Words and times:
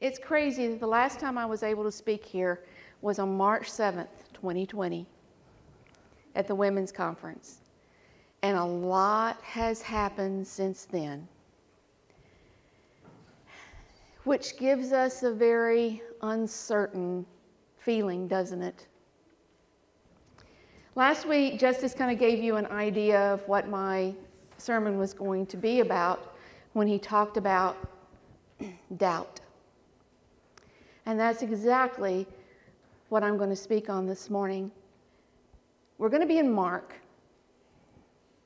It's 0.00 0.18
crazy 0.18 0.66
that 0.68 0.80
the 0.80 0.86
last 0.86 1.20
time 1.20 1.36
I 1.36 1.44
was 1.44 1.62
able 1.62 1.84
to 1.84 1.92
speak 1.92 2.24
here 2.24 2.64
was 3.02 3.18
on 3.18 3.36
March 3.36 3.70
7th, 3.70 4.08
2020, 4.32 5.06
at 6.34 6.46
the 6.46 6.54
Women's 6.54 6.90
Conference. 6.90 7.60
And 8.42 8.56
a 8.56 8.64
lot 8.64 9.42
has 9.42 9.82
happened 9.82 10.46
since 10.46 10.86
then, 10.86 11.28
which 14.24 14.56
gives 14.58 14.92
us 14.92 15.22
a 15.22 15.32
very 15.32 16.00
uncertain 16.22 17.26
feeling, 17.78 18.26
doesn't 18.26 18.62
it? 18.62 18.86
Last 20.94 21.26
week, 21.26 21.58
Justice 21.58 21.94
kind 21.94 22.10
of 22.10 22.18
gave 22.18 22.42
you 22.42 22.56
an 22.56 22.66
idea 22.66 23.20
of 23.32 23.46
what 23.46 23.68
my 23.68 24.14
sermon 24.56 24.98
was 24.98 25.12
going 25.12 25.44
to 25.46 25.58
be 25.58 25.80
about 25.80 26.36
when 26.72 26.86
he 26.86 26.98
talked 26.98 27.36
about 27.36 27.76
doubt. 28.96 29.39
And 31.06 31.18
that's 31.18 31.42
exactly 31.42 32.26
what 33.08 33.22
I'm 33.22 33.36
going 33.36 33.50
to 33.50 33.56
speak 33.56 33.88
on 33.88 34.06
this 34.06 34.30
morning. 34.30 34.70
We're 35.98 36.08
going 36.08 36.22
to 36.22 36.28
be 36.28 36.38
in 36.38 36.50
Mark. 36.50 36.94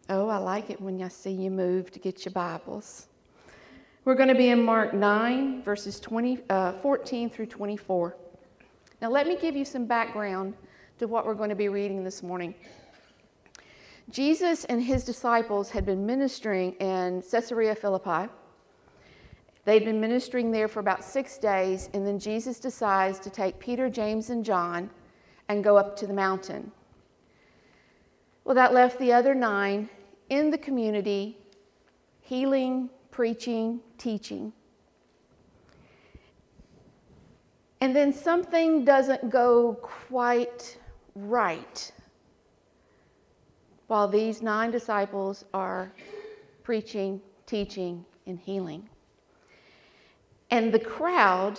Oh, 0.08 0.28
I 0.28 0.38
like 0.38 0.70
it 0.70 0.80
when 0.80 1.00
I 1.02 1.08
see 1.08 1.30
you 1.30 1.50
move 1.50 1.90
to 1.92 1.98
get 1.98 2.24
your 2.24 2.32
Bibles. 2.32 3.06
We're 4.04 4.14
going 4.14 4.28
to 4.28 4.34
be 4.34 4.48
in 4.50 4.62
Mark 4.62 4.92
9, 4.92 5.62
verses 5.62 5.98
20, 5.98 6.40
uh, 6.50 6.72
14 6.72 7.30
through 7.30 7.46
24. 7.46 8.16
Now, 9.00 9.10
let 9.10 9.26
me 9.26 9.36
give 9.40 9.56
you 9.56 9.64
some 9.64 9.86
background 9.86 10.54
to 10.98 11.06
what 11.06 11.26
we're 11.26 11.34
going 11.34 11.48
to 11.48 11.54
be 11.54 11.68
reading 11.68 12.04
this 12.04 12.22
morning. 12.22 12.54
Jesus 14.10 14.64
and 14.66 14.82
his 14.82 15.04
disciples 15.04 15.70
had 15.70 15.86
been 15.86 16.04
ministering 16.04 16.72
in 16.74 17.22
Caesarea 17.22 17.74
Philippi. 17.74 18.30
They'd 19.64 19.84
been 19.84 20.00
ministering 20.00 20.50
there 20.50 20.68
for 20.68 20.80
about 20.80 21.02
six 21.02 21.38
days, 21.38 21.88
and 21.94 22.06
then 22.06 22.18
Jesus 22.18 22.60
decides 22.60 23.18
to 23.20 23.30
take 23.30 23.58
Peter, 23.58 23.88
James, 23.88 24.28
and 24.30 24.44
John 24.44 24.90
and 25.48 25.64
go 25.64 25.76
up 25.76 25.96
to 25.96 26.06
the 26.06 26.12
mountain. 26.12 26.70
Well, 28.44 28.54
that 28.54 28.74
left 28.74 28.98
the 28.98 29.12
other 29.12 29.34
nine 29.34 29.88
in 30.28 30.50
the 30.50 30.58
community, 30.58 31.38
healing, 32.20 32.90
preaching, 33.10 33.80
teaching. 33.96 34.52
And 37.80 37.96
then 37.96 38.12
something 38.12 38.84
doesn't 38.84 39.30
go 39.30 39.78
quite 39.80 40.78
right 41.14 41.92
while 43.86 44.08
these 44.08 44.42
nine 44.42 44.70
disciples 44.70 45.44
are 45.54 45.92
preaching, 46.62 47.20
teaching, 47.46 48.04
and 48.26 48.38
healing. 48.38 48.88
And 50.54 50.72
the 50.72 50.78
crowd 50.78 51.58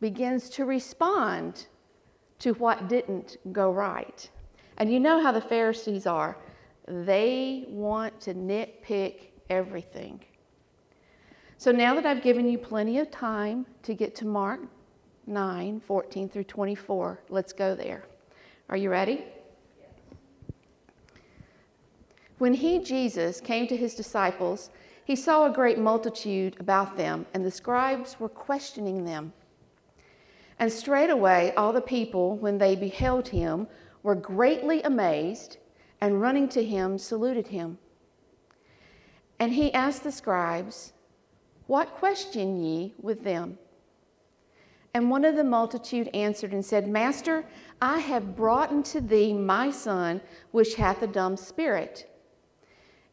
begins 0.00 0.48
to 0.50 0.64
respond 0.64 1.66
to 2.38 2.52
what 2.52 2.88
didn't 2.88 3.36
go 3.50 3.72
right. 3.72 4.30
And 4.76 4.92
you 4.92 5.00
know 5.00 5.20
how 5.20 5.32
the 5.32 5.40
Pharisees 5.40 6.06
are. 6.06 6.36
They 6.86 7.64
want 7.66 8.20
to 8.20 8.34
nitpick 8.34 9.30
everything. 9.50 10.20
So 11.56 11.72
now 11.72 11.96
that 11.96 12.06
I've 12.06 12.22
given 12.22 12.48
you 12.48 12.58
plenty 12.58 13.00
of 13.00 13.10
time 13.10 13.66
to 13.82 13.92
get 13.92 14.14
to 14.14 14.24
Mark 14.24 14.60
9, 15.26 15.80
14 15.80 16.28
through 16.28 16.44
24, 16.44 17.18
let's 17.30 17.52
go 17.52 17.74
there. 17.74 18.04
Are 18.68 18.76
you 18.76 18.88
ready? 18.88 19.24
When 22.38 22.54
he, 22.54 22.78
Jesus, 22.78 23.40
came 23.40 23.66
to 23.66 23.76
his 23.76 23.96
disciples, 23.96 24.70
he 25.08 25.16
saw 25.16 25.46
a 25.46 25.50
great 25.50 25.78
multitude 25.78 26.54
about 26.60 26.98
them, 26.98 27.24
and 27.32 27.42
the 27.42 27.50
scribes 27.50 28.20
were 28.20 28.28
questioning 28.28 29.06
them. 29.06 29.32
And 30.58 30.70
straightway 30.70 31.54
all 31.56 31.72
the 31.72 31.80
people, 31.80 32.36
when 32.36 32.58
they 32.58 32.76
beheld 32.76 33.28
him, 33.28 33.68
were 34.02 34.14
greatly 34.14 34.82
amazed, 34.82 35.56
and 36.02 36.20
running 36.20 36.46
to 36.50 36.62
him, 36.62 36.98
saluted 36.98 37.46
him. 37.46 37.78
And 39.38 39.54
he 39.54 39.72
asked 39.72 40.04
the 40.04 40.12
scribes, 40.12 40.92
What 41.68 41.94
question 41.94 42.62
ye 42.62 42.92
with 43.00 43.24
them? 43.24 43.56
And 44.92 45.10
one 45.10 45.24
of 45.24 45.36
the 45.36 45.44
multitude 45.44 46.10
answered 46.12 46.52
and 46.52 46.62
said, 46.62 46.86
Master, 46.86 47.46
I 47.80 48.00
have 48.00 48.36
brought 48.36 48.68
unto 48.68 49.00
thee 49.00 49.32
my 49.32 49.70
son, 49.70 50.20
which 50.50 50.74
hath 50.74 51.00
a 51.00 51.06
dumb 51.06 51.38
spirit. 51.38 52.07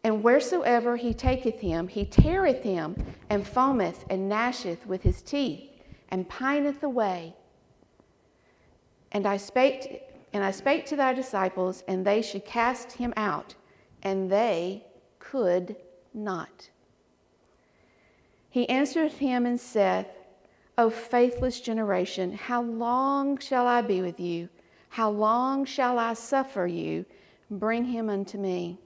And 0.06 0.22
wheresoever 0.24 0.98
he 0.98 1.16
taketh 1.16 1.62
him, 1.62 1.88
he 1.88 2.06
teareth 2.06 2.62
him, 2.62 2.96
and 3.28 3.44
foameth 3.44 4.06
and 4.08 4.32
gnasheth 4.32 4.86
with 4.86 5.02
his 5.02 5.24
teeth, 5.24 5.68
and 6.10 6.30
pineth 6.30 6.84
away. 6.84 7.34
And 9.12 9.26
I 9.26 9.38
spake, 9.38 10.04
and 10.32 10.44
I 10.44 10.52
spake 10.52 10.86
to 10.86 10.96
thy 10.96 11.14
disciples, 11.14 11.84
and 11.88 12.06
they 12.06 12.22
should 12.22 12.46
cast 12.46 12.92
him 12.92 13.16
out, 13.18 13.56
and 14.04 14.32
they 14.32 14.86
could 15.18 15.76
not. 16.14 16.70
He 18.52 18.70
answered 18.70 19.14
him 19.14 19.48
and 19.48 19.60
saith, 19.60 20.06
O 20.78 20.92
faithless 20.92 21.60
generation, 21.60 22.32
how 22.34 22.62
long 22.62 23.40
shall 23.40 23.66
I 23.66 23.82
be 23.82 24.04
with 24.04 24.20
you? 24.20 24.50
How 24.90 25.10
long 25.10 25.66
shall 25.66 25.98
I 25.98 26.14
suffer 26.14 26.68
you? 26.68 27.06
Bring 27.50 27.86
him 27.86 28.08
unto 28.08 28.38
me. 28.38 28.78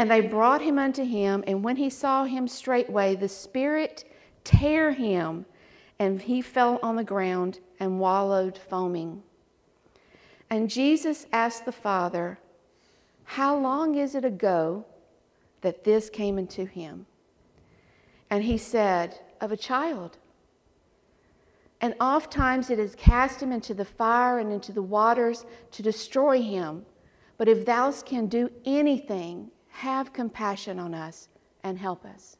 And 0.00 0.10
they 0.10 0.22
brought 0.22 0.62
him 0.62 0.78
unto 0.78 1.04
him, 1.04 1.44
and 1.46 1.62
when 1.62 1.76
he 1.76 1.90
saw 1.90 2.24
him 2.24 2.48
straightway, 2.48 3.14
the 3.14 3.28
Spirit 3.28 4.10
tear 4.44 4.92
him, 4.92 5.44
and 5.98 6.22
he 6.22 6.40
fell 6.40 6.80
on 6.82 6.96
the 6.96 7.04
ground 7.04 7.58
and 7.78 8.00
wallowed 8.00 8.56
foaming. 8.56 9.22
And 10.48 10.70
Jesus 10.70 11.26
asked 11.34 11.66
the 11.66 11.70
Father, 11.70 12.38
How 13.24 13.54
long 13.54 13.94
is 13.94 14.14
it 14.14 14.24
ago 14.24 14.86
that 15.60 15.84
this 15.84 16.08
came 16.08 16.38
into 16.38 16.64
him? 16.64 17.04
And 18.30 18.42
he 18.42 18.56
said, 18.56 19.20
Of 19.38 19.52
a 19.52 19.56
child 19.58 20.16
and 21.82 21.94
oft 22.00 22.32
times 22.32 22.70
it 22.70 22.78
has 22.78 22.94
cast 22.94 23.42
him 23.42 23.52
into 23.52 23.74
the 23.74 23.84
fire 23.84 24.38
and 24.38 24.50
into 24.50 24.72
the 24.72 24.80
waters 24.80 25.44
to 25.72 25.82
destroy 25.82 26.40
him. 26.40 26.86
But 27.36 27.48
if 27.48 27.66
thou 27.66 27.92
canst 27.92 28.30
do 28.30 28.50
anything, 28.64 29.50
have 29.70 30.12
compassion 30.12 30.78
on 30.78 30.94
us 30.94 31.28
and 31.62 31.78
help 31.78 32.04
us. 32.04 32.36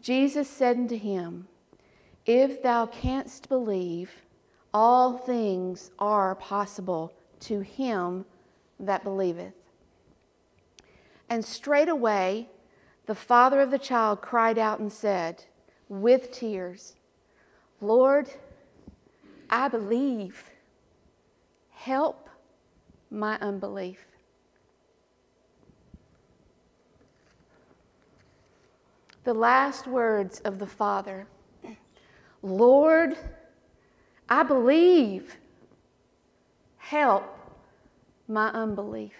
Jesus 0.00 0.48
said 0.48 0.76
unto 0.76 0.96
him, 0.96 1.48
If 2.24 2.62
thou 2.62 2.86
canst 2.86 3.48
believe, 3.48 4.10
all 4.72 5.16
things 5.16 5.90
are 5.98 6.34
possible 6.34 7.12
to 7.40 7.60
him 7.60 8.24
that 8.78 9.04
believeth. 9.04 9.54
And 11.28 11.44
straightway 11.44 12.48
the 13.06 13.14
father 13.14 13.60
of 13.60 13.70
the 13.70 13.78
child 13.78 14.20
cried 14.20 14.58
out 14.58 14.80
and 14.80 14.92
said, 14.92 15.44
with 15.88 16.32
tears, 16.32 16.94
Lord, 17.80 18.28
I 19.48 19.68
believe. 19.68 20.50
Help 21.70 22.28
my 23.10 23.38
unbelief. 23.38 24.04
The 29.26 29.34
last 29.34 29.88
words 29.88 30.38
of 30.44 30.60
the 30.60 30.68
Father 30.68 31.26
Lord, 32.42 33.18
I 34.28 34.44
believe. 34.44 35.36
Help 36.76 37.24
my 38.28 38.50
unbelief. 38.50 39.14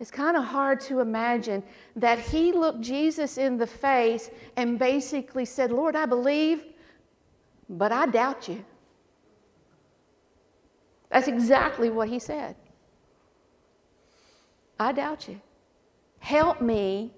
It's 0.00 0.10
kind 0.10 0.34
of 0.34 0.44
hard 0.44 0.80
to 0.88 1.00
imagine 1.00 1.62
that 1.96 2.18
he 2.18 2.52
looked 2.52 2.80
Jesus 2.80 3.36
in 3.36 3.58
the 3.58 3.66
face 3.66 4.30
and 4.56 4.78
basically 4.78 5.44
said, 5.44 5.70
Lord, 5.70 5.94
I 5.94 6.06
believe, 6.06 6.64
but 7.68 7.92
I 7.92 8.06
doubt 8.06 8.48
you. 8.48 8.64
That's 11.10 11.28
exactly 11.28 11.90
what 11.90 12.08
he 12.08 12.18
said. 12.18 12.56
I 14.80 14.92
doubt 14.92 15.28
you. 15.28 15.38
Help 16.18 16.62
me 16.62 17.12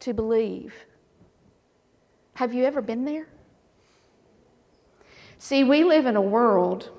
to 0.00 0.14
believe. 0.14 0.74
Have 2.34 2.54
you 2.54 2.64
ever 2.64 2.80
been 2.80 3.04
there? 3.04 3.26
See, 5.38 5.64
we 5.64 5.84
live 5.84 6.06
in 6.06 6.16
a 6.16 6.20
world 6.20 6.90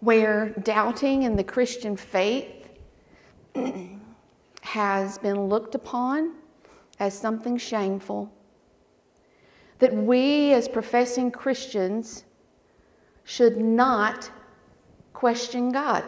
where 0.00 0.50
doubting 0.62 1.24
in 1.24 1.36
the 1.36 1.44
Christian 1.44 1.96
faith 1.96 2.68
has 4.62 5.18
been 5.18 5.46
looked 5.46 5.74
upon 5.74 6.34
as 7.00 7.18
something 7.18 7.56
shameful. 7.56 8.32
That 9.78 9.94
we, 9.94 10.52
as 10.52 10.68
professing 10.68 11.30
Christians, 11.30 12.24
should 13.24 13.58
not 13.58 14.30
question 15.12 15.70
God. 15.70 16.04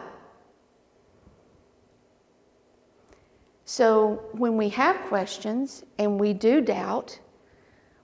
So 3.71 4.21
when 4.33 4.57
we 4.57 4.67
have 4.67 4.97
questions 5.03 5.85
and 5.97 6.19
we 6.19 6.33
do 6.33 6.59
doubt, 6.59 7.17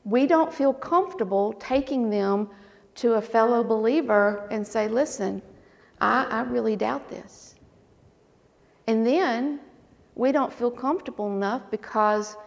we 0.06 0.26
don't 0.26 0.54
feel 0.54 0.72
comfortable 0.72 1.52
taking 1.60 2.10
them 2.10 2.50
to 2.96 3.16
a 3.16 3.22
fellow 3.22 3.66
believer 3.66 4.48
and 4.50 4.66
say, 4.66 4.88
listen, 4.88 5.42
I, 6.00 6.24
I 6.32 6.42
really 6.44 6.78
doubt 6.78 7.10
this. 7.10 7.56
And 8.88 9.06
then 9.06 9.60
we 10.16 10.32
don't 10.32 10.54
feel 10.54 10.72
comfortable 10.72 11.36
enough 11.36 11.64
because 11.70 12.38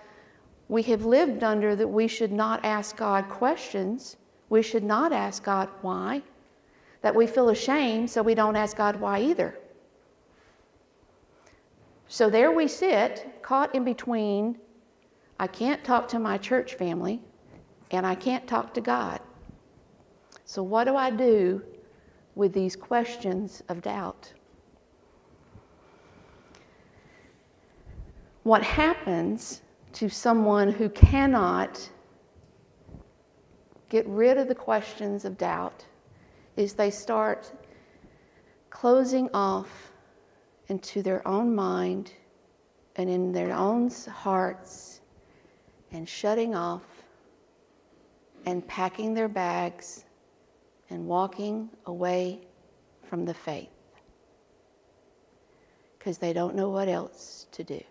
we 0.69 0.83
have 0.85 1.05
lived 1.05 1.45
under 1.45 1.77
that 1.77 1.87
we 1.87 2.09
should 2.09 2.33
not 2.33 2.65
ask 2.65 2.97
God 2.97 3.29
questions. 3.29 4.17
We 4.49 4.63
should 4.63 4.83
not 4.83 5.13
ask 5.13 5.45
God 5.45 5.69
why. 5.83 6.23
That 7.03 7.15
we 7.15 7.27
feel 7.27 7.51
ashamed, 7.51 8.09
so 8.09 8.23
we 8.23 8.35
don't 8.35 8.57
ask 8.57 8.79
God 8.79 8.99
why 8.99 9.21
either. 9.21 9.60
So 12.13 12.29
there 12.29 12.51
we 12.51 12.67
sit, 12.67 13.41
caught 13.41 13.73
in 13.73 13.85
between 13.85 14.59
I 15.39 15.47
can't 15.47 15.85
talk 15.85 16.09
to 16.09 16.19
my 16.19 16.39
church 16.39 16.75
family 16.75 17.23
and 17.93 18.05
I 18.05 18.17
can't 18.17 18.49
talk 18.49 18.75
to 18.75 18.81
God. 18.81 19.21
So, 20.45 20.61
what 20.61 20.85
do 20.85 20.97
I 20.97 21.11
do 21.13 21.63
with 22.35 22.53
these 22.53 22.75
questions 22.75 23.63
of 23.69 23.81
doubt? 23.81 24.33
What 28.43 28.65
happens 28.65 29.63
to 29.93 30.09
someone 30.09 30.73
who 30.73 30.89
cannot 30.89 31.89
get 33.89 34.05
rid 34.09 34.37
of 34.37 34.49
the 34.49 34.55
questions 34.57 35.25
of 35.25 35.39
doubt 35.39 35.87
is 36.57 36.73
they 36.73 36.91
start 36.91 37.53
closing 38.69 39.31
off 39.33 39.90
into 40.71 41.03
their 41.03 41.27
own 41.27 41.55
mind 41.55 42.13
and 42.97 43.11
in 43.11 43.33
their 43.33 43.53
own 43.53 43.91
hearts 44.09 45.01
and 45.93 46.09
shutting 46.09 46.55
off 46.55 46.85
and 48.47 48.67
packing 48.67 49.13
their 49.13 49.29
bags 49.29 50.05
and 50.89 51.07
walking 51.07 51.69
away 51.87 52.41
from 53.09 53.25
the 53.25 53.35
faith 53.35 53.69
because 55.99 56.19
they 56.19 56.33
don't 56.33 56.55
know 56.55 56.71
what 56.71 56.89
else 56.89 57.47
to 57.53 57.65
do. 57.65 57.83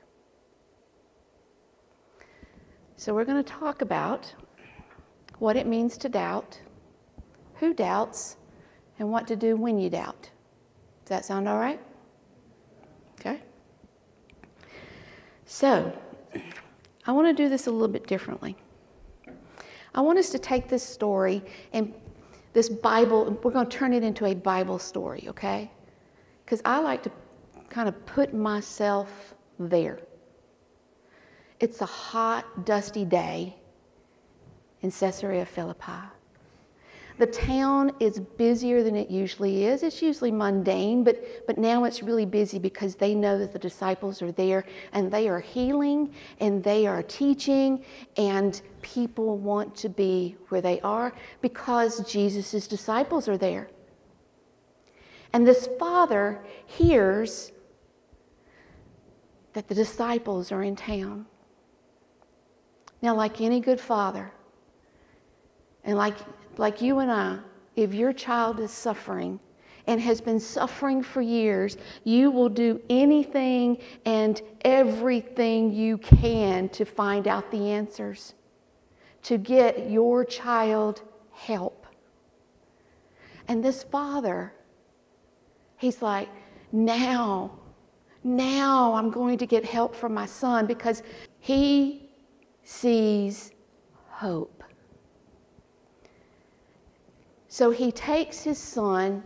So, 2.96 3.14
we're 3.14 3.26
going 3.26 3.42
to 3.42 3.50
talk 3.50 3.82
about 3.82 4.34
what 5.38 5.56
it 5.56 5.66
means 5.66 5.98
to 6.00 6.10
doubt, 6.10 6.60
who 7.56 7.74
doubts, 7.74 8.36
and 8.98 9.10
what 9.10 9.26
to 9.28 9.38
do 9.38 9.56
when 9.56 9.80
you 9.80 9.90
doubt. 9.90 10.30
Does 11.06 11.10
that 11.10 11.26
sound 11.26 11.48
all 11.48 11.60
right? 11.60 11.80
Okay. 13.20 13.42
So, 15.52 15.92
I 17.08 17.12
want 17.12 17.26
to 17.26 17.34
do 17.34 17.50
this 17.50 17.66
a 17.66 17.72
little 17.72 17.88
bit 17.88 18.06
differently. 18.06 18.56
I 19.96 20.02
want 20.02 20.20
us 20.20 20.30
to 20.30 20.38
take 20.38 20.70
this 20.70 20.84
story 20.84 21.42
and 21.74 21.92
this 22.54 22.70
Bible, 22.70 23.36
we're 23.42 23.50
going 23.50 23.68
to 23.68 23.78
turn 23.78 23.92
it 23.92 24.04
into 24.04 24.28
a 24.28 24.36
Bible 24.36 24.78
story, 24.78 25.26
okay? 25.28 25.72
Because 26.46 26.62
I 26.66 26.78
like 26.78 27.02
to 27.02 27.12
kind 27.68 27.90
of 27.90 28.06
put 28.06 28.32
myself 28.32 29.34
there. 29.58 30.00
It's 31.60 31.82
a 31.82 31.88
hot, 31.88 32.64
dusty 32.68 33.04
day 33.04 33.56
in 34.84 34.92
Caesarea 34.92 35.48
Philippi. 35.48 36.10
The 37.20 37.28
town 37.28 37.92
is 38.00 38.18
busier 38.18 38.82
than 38.82 38.96
it 38.96 39.12
usually 39.12 39.66
is. 39.66 39.84
It's 39.84 40.02
usually 40.02 40.32
mundane, 40.32 41.04
but, 41.04 41.46
but 41.46 41.58
now 41.58 41.84
it's 41.84 42.02
really 42.02 42.26
busy 42.26 42.60
because 42.60 42.96
they 42.96 43.14
know 43.14 43.38
that 43.38 43.52
the 43.52 43.60
disciples 43.60 44.22
are 44.22 44.32
there 44.32 44.64
and 44.94 45.12
they 45.12 45.28
are 45.28 45.42
healing 45.42 46.14
and 46.40 46.64
they 46.64 46.88
are 46.88 47.04
teaching, 47.04 47.84
and 48.16 48.62
people 48.82 49.38
want 49.38 49.76
to 49.76 49.90
be 49.90 50.38
where 50.48 50.62
they 50.62 50.80
are 50.80 51.14
because 51.42 52.10
Jesus' 52.10 52.68
disciples 52.68 53.28
are 53.28 53.38
there. 53.38 53.70
And 55.34 55.46
this 55.46 55.68
father 55.78 56.42
hears 56.66 57.52
that 59.52 59.68
the 59.68 59.76
disciples 59.76 60.54
are 60.54 60.64
in 60.64 60.78
town. 60.78 61.26
Now, 63.02 63.14
like 63.14 63.42
any 63.42 63.60
good 63.60 63.82
father, 63.82 64.32
and 65.84 65.98
like, 65.98 66.16
like 66.60 66.82
you 66.82 67.00
and 67.00 67.10
I, 67.10 67.40
if 67.76 67.94
your 67.94 68.12
child 68.12 68.60
is 68.60 68.72
suffering 68.72 69.40
and 69.88 70.02
has 70.02 70.20
been 70.20 70.40
suffering 70.40 71.02
for 71.02 71.22
years, 71.22 71.78
you 72.04 72.30
will 72.30 72.50
do 72.50 72.82
anything 72.90 73.78
and 74.06 74.42
everything 74.62 75.72
you 75.72 75.98
can 75.98 76.68
to 76.70 76.84
find 76.84 77.28
out 77.28 77.50
the 77.50 77.72
answers, 77.72 78.36
to 79.24 79.38
get 79.38 79.90
your 79.90 80.26
child 80.26 81.02
help. 81.32 81.88
And 83.48 83.64
this 83.64 83.84
father, 83.84 84.54
he's 85.78 86.02
like, 86.02 86.28
now, 86.72 87.58
now 88.24 88.94
I'm 88.94 89.10
going 89.10 89.38
to 89.38 89.48
get 89.48 89.64
help 89.64 89.96
from 89.96 90.14
my 90.14 90.26
son 90.26 90.68
because 90.68 91.02
he 91.40 92.12
sees 92.64 93.52
hope. 94.10 94.59
So 97.50 97.72
he 97.72 97.92
takes 97.92 98.42
his 98.42 98.60
son, 98.60 99.24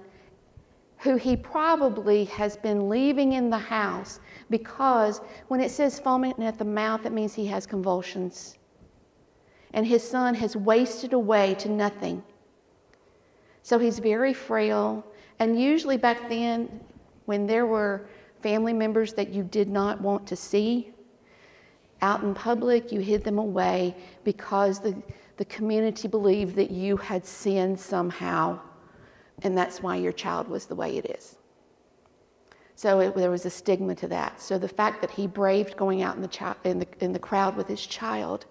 who 0.99 1.17
he 1.17 1.35
probably 1.35 2.23
has 2.25 2.55
been 2.55 2.87
leaving 2.87 3.33
in 3.33 3.49
the 3.49 3.57
house, 3.57 4.21
because 4.49 5.19
when 5.49 5.59
it 5.59 5.69
says 5.69 5.99
foaming 5.99 6.33
at 6.41 6.57
the 6.57 6.65
mouth, 6.65 7.05
it 7.05 7.11
means 7.11 7.33
he 7.33 7.45
has 7.47 7.67
convulsions. 7.67 8.57
And 9.73 9.85
his 9.85 10.07
son 10.09 10.33
has 10.35 10.55
wasted 10.55 11.11
away 11.11 11.55
to 11.55 11.69
nothing. 11.69 12.23
So 13.61 13.77
he's 13.77 13.99
very 13.99 14.33
frail. 14.33 15.05
And 15.39 15.59
usually 15.61 15.97
back 15.97 16.29
then, 16.29 16.79
when 17.25 17.45
there 17.45 17.65
were 17.65 18.07
family 18.41 18.73
members 18.73 19.13
that 19.13 19.29
you 19.29 19.43
did 19.43 19.67
not 19.67 19.99
want 19.99 20.25
to 20.27 20.37
see, 20.37 20.93
out 22.01 22.23
in 22.23 22.33
public, 22.33 22.91
you 22.91 22.99
hid 22.99 23.23
them 23.23 23.37
away 23.37 23.95
because 24.23 24.79
the, 24.79 24.95
the 25.37 25.45
community 25.45 26.07
believed 26.07 26.55
that 26.55 26.71
you 26.71 26.97
had 26.97 27.25
sinned 27.25 27.79
somehow, 27.79 28.59
and 29.41 29.57
that's 29.57 29.81
why 29.81 29.95
your 29.95 30.11
child 30.11 30.47
was 30.47 30.65
the 30.65 30.75
way 30.75 30.97
it 30.97 31.05
is. 31.17 31.37
So 32.75 32.99
it, 32.99 33.15
there 33.15 33.31
was 33.31 33.45
a 33.45 33.49
stigma 33.49 33.95
to 33.95 34.07
that. 34.09 34.41
So 34.41 34.57
the 34.57 34.67
fact 34.67 35.01
that 35.01 35.11
he 35.11 35.27
braved 35.27 35.77
going 35.77 36.01
out 36.01 36.15
in 36.15 36.21
the, 36.21 36.27
chi- 36.27 36.55
in, 36.63 36.79
the, 36.79 36.87
in 36.99 37.13
the 37.13 37.19
crowd 37.19 37.55
with 37.55 37.67
his 37.67 37.85
child, 37.85 38.45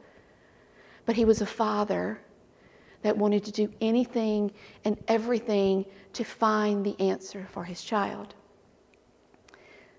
but 1.06 1.16
he 1.16 1.24
was 1.24 1.40
a 1.40 1.46
father 1.46 2.20
that 3.02 3.16
wanted 3.16 3.44
to 3.44 3.52
do 3.52 3.72
anything 3.80 4.52
and 4.84 4.96
everything 5.08 5.84
to 6.12 6.24
find 6.24 6.84
the 6.86 6.98
answer 7.00 7.46
for 7.50 7.64
his 7.64 7.82
child. 7.82 8.34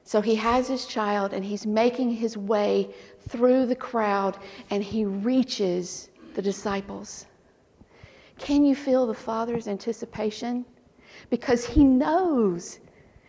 So 0.05 0.22
he 0.22 0.36
has 0.36 0.67
his 0.67 0.86
child 0.86 1.34
and 1.34 1.43
he's 1.43 1.65
making 1.65 2.12
his 2.12 2.38
way 2.38 2.93
through 3.29 3.65
the 3.65 3.75
crowd 3.75 4.38
and 4.69 4.84
he 4.84 5.05
reaches 5.05 6.10
the 6.33 6.41
disciples. 6.41 7.25
Can 8.37 8.65
you 8.65 8.75
feel 8.75 9.05
the 9.05 9.13
Father's 9.13 9.67
anticipation? 9.67 10.65
Because 11.29 11.65
he 11.65 11.83
knows, 11.83 12.79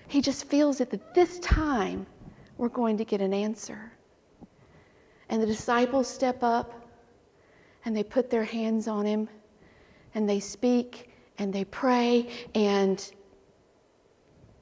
he 0.09 0.21
just 0.21 0.47
feels 0.47 0.81
it 0.81 0.91
that 0.91 1.15
this 1.15 1.39
time 1.41 2.07
we're 2.57 2.69
going 2.69 2.97
to 2.97 3.05
get 3.05 3.21
an 3.21 3.35
answer. 3.35 3.93
And 5.29 5.43
the 5.43 5.47
disciples 5.47 6.09
step 6.09 6.43
up 6.43 6.89
and 7.85 7.97
they 7.97 8.03
put 8.03 8.31
their 8.31 8.45
hands 8.45 8.89
on 8.89 9.05
him 9.05 9.29
and 10.15 10.29
they 10.29 10.41
speak 10.41 11.11
and 11.39 11.53
they 11.53 11.65
pray 11.65 12.29
and 12.55 13.13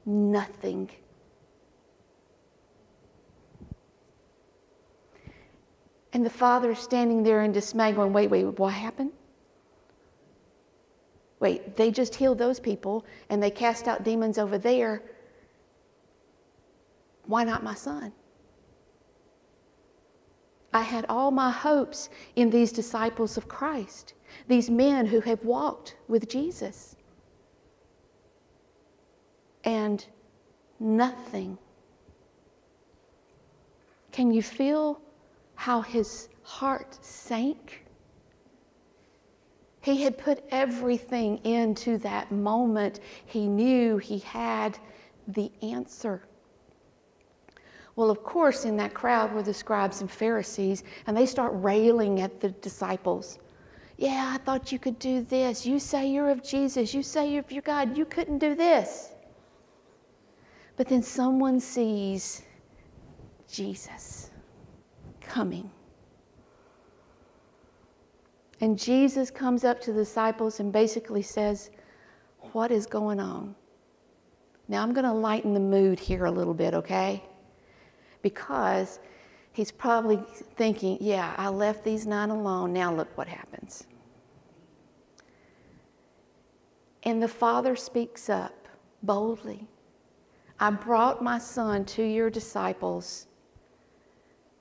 nothing 0.05 0.89
And 6.13 6.23
the 6.23 6.29
father 6.29 6.75
standing 6.75 7.23
there 7.23 7.43
in 7.43 7.51
dismay, 7.51 7.91
going, 7.91 8.13
Wait, 8.13 8.29
wait, 8.29 8.43
what 8.59 8.73
happened? 8.73 9.11
Wait, 11.39 11.75
they 11.75 11.91
just 11.91 12.15
healed 12.15 12.37
those 12.37 12.59
people 12.59 13.05
and 13.29 13.43
they 13.43 13.51
cast 13.51 13.87
out 13.87 14.05
demons 14.05 14.37
over 14.37 14.57
there. 14.57 15.01
Why 17.25 17.43
not 17.43 17.63
my 17.63 17.73
son? 17.73 18.13
I 20.73 20.81
had 20.81 21.05
all 21.09 21.31
my 21.31 21.51
hopes 21.51 22.09
in 22.35 22.49
these 22.49 22.71
disciples 22.71 23.37
of 23.37 23.47
Christ, 23.47 24.13
these 24.47 24.69
men 24.69 25.05
who 25.05 25.19
have 25.21 25.43
walked 25.43 25.97
with 26.07 26.29
Jesus. 26.29 26.95
And 29.65 30.05
nothing. 30.79 31.57
Can 34.11 34.31
you 34.31 34.41
feel 34.41 35.01
how 35.63 35.79
his 35.79 36.27
heart 36.41 36.97
sank. 36.99 37.85
He 39.79 40.03
had 40.03 40.17
put 40.17 40.43
everything 40.51 41.37
into 41.45 41.97
that 41.99 42.29
moment. 42.33 42.99
He 43.27 43.47
knew 43.47 43.97
he 43.97 44.19
had 44.19 44.77
the 45.29 45.49
answer. 45.61 46.21
Well, 47.95 48.11
of 48.11 48.23
course, 48.23 48.65
in 48.65 48.75
that 48.75 48.93
crowd 48.93 49.31
were 49.31 49.41
the 49.41 49.53
scribes 49.53 50.01
and 50.01 50.11
Pharisees, 50.11 50.83
and 51.07 51.15
they 51.15 51.25
start 51.25 51.53
railing 51.55 52.19
at 52.19 52.41
the 52.41 52.49
disciples. 52.49 53.39
Yeah, 53.95 54.33
I 54.35 54.39
thought 54.39 54.69
you 54.73 54.79
could 54.79 54.99
do 54.99 55.21
this. 55.21 55.65
You 55.65 55.79
say 55.79 56.09
you're 56.09 56.29
of 56.29 56.43
Jesus. 56.43 56.93
You 56.93 57.03
say 57.03 57.31
you're 57.31 57.43
of 57.43 57.53
your 57.53 57.61
God. 57.61 57.97
You 57.97 58.03
couldn't 58.03 58.39
do 58.39 58.53
this. 58.53 59.13
But 60.75 60.89
then 60.89 61.01
someone 61.01 61.61
sees 61.61 62.43
Jesus 63.49 64.29
coming. 65.33 65.69
And 68.61 68.77
Jesus 68.77 69.31
comes 69.31 69.63
up 69.63 69.81
to 69.81 69.91
the 69.91 70.01
disciples 70.01 70.59
and 70.59 70.71
basically 70.71 71.23
says, 71.23 71.71
What 72.51 72.71
is 72.71 72.85
going 72.85 73.19
on? 73.19 73.55
Now 74.67 74.83
I'm 74.83 74.93
going 74.93 75.05
to 75.05 75.11
lighten 75.11 75.53
the 75.53 75.59
mood 75.59 75.99
here 75.99 76.25
a 76.25 76.31
little 76.31 76.53
bit, 76.53 76.73
okay? 76.73 77.23
Because 78.21 78.99
he's 79.53 79.71
probably 79.71 80.19
thinking, 80.55 80.97
Yeah, 81.01 81.33
I 81.37 81.49
left 81.49 81.83
these 81.83 82.05
nine 82.05 82.29
alone. 82.29 82.71
Now 82.71 82.93
look 82.93 83.17
what 83.17 83.27
happens. 83.27 83.87
And 87.03 87.21
the 87.21 87.27
father 87.27 87.75
speaks 87.75 88.29
up 88.29 88.67
boldly. 89.01 89.67
I 90.59 90.69
brought 90.69 91.21
my 91.23 91.39
son 91.39 91.83
to 91.85 92.03
your 92.03 92.29
disciples, 92.29 93.27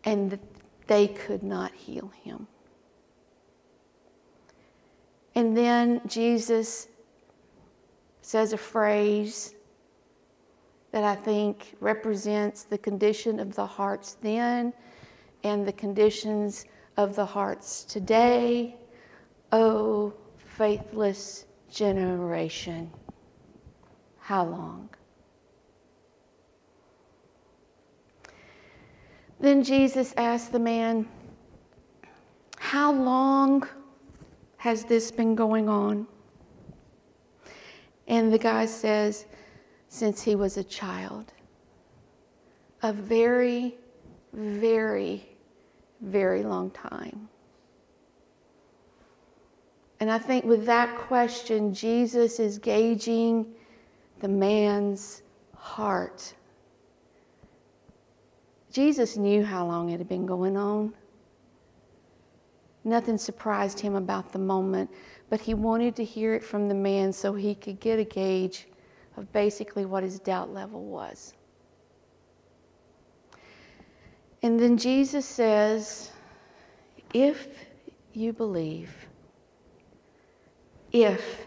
and 0.05 0.41
they 0.93 1.09
could 1.09 1.43
not 1.43 1.73
heal 1.73 2.13
him. 2.23 2.47
And 5.35 5.57
then 5.57 6.03
Jesus 6.07 6.87
says 8.21 8.53
a 8.53 8.59
phrase 8.59 9.55
that 10.91 11.03
I 11.03 11.15
think 11.15 11.77
represents 11.81 12.65
the 12.65 12.77
condition 12.77 13.41
of 13.41 13.55
the 13.55 13.65
hearts 13.65 14.19
then 14.21 14.75
and 15.45 15.67
the 15.67 15.73
conditions 15.73 16.67
of 16.99 17.17
the 17.17 17.25
hearts 17.25 17.85
today. 17.85 18.77
Oh, 19.51 20.13
faithless 20.37 21.47
generation, 21.71 22.91
how 24.19 24.45
long? 24.45 24.91
Then 29.43 29.65
Jesus 29.65 30.15
asked 30.17 30.53
the 30.53 30.61
man, 30.61 31.09
How 32.59 32.93
long 32.93 33.69
has 34.57 34.85
this 34.85 35.11
been 35.11 35.35
going 35.35 35.69
on? 35.69 36.07
And 38.07 38.33
the 38.33 38.39
guy 38.39 38.67
says, 38.67 39.27
Since 39.89 40.23
he 40.23 40.37
was 40.37 40.59
a 40.59 40.65
child. 40.65 41.33
A 42.85 42.93
very, 42.93 43.75
very, 44.33 45.29
very 46.01 46.45
long 46.45 46.71
time. 46.71 47.29
And 49.99 50.09
I 50.09 50.19
think 50.19 50.45
with 50.45 50.67
that 50.67 50.97
question, 50.97 51.75
Jesus 51.75 52.39
is 52.39 52.59
gauging 52.59 53.55
the 54.21 54.29
man's 54.29 55.23
heart. 55.57 56.33
Jesus 58.73 59.17
knew 59.19 59.45
how 59.45 59.67
long 59.67 59.91
it 59.91 59.99
had 59.99 60.09
been 60.09 60.27
going 60.27 60.57
on. 60.57 60.95
Nothing 62.85 63.19
surprised 63.19 63.79
him 63.79 63.95
about 63.95 64.33
the 64.33 64.39
moment, 64.39 64.91
but 65.29 65.41
he 65.41 65.55
wanted 65.55 65.95
to 65.97 66.05
hear 66.05 66.35
it 66.35 66.43
from 66.43 66.69
the 66.69 66.75
man 66.75 67.13
so 67.13 67.35
he 67.35 67.55
could 67.55 67.79
get 67.79 67.99
a 67.99 68.05
gauge 68.05 68.67
of 69.17 69.31
basically 69.33 69.85
what 69.85 70.03
his 70.03 70.19
doubt 70.19 70.53
level 70.53 70.85
was. 70.85 71.35
And 74.43 74.59
then 74.59 74.77
Jesus 74.77 75.27
says, 75.27 76.11
If 77.15 77.67
you 78.15 78.33
believe, 78.33 78.91
if 80.91 81.47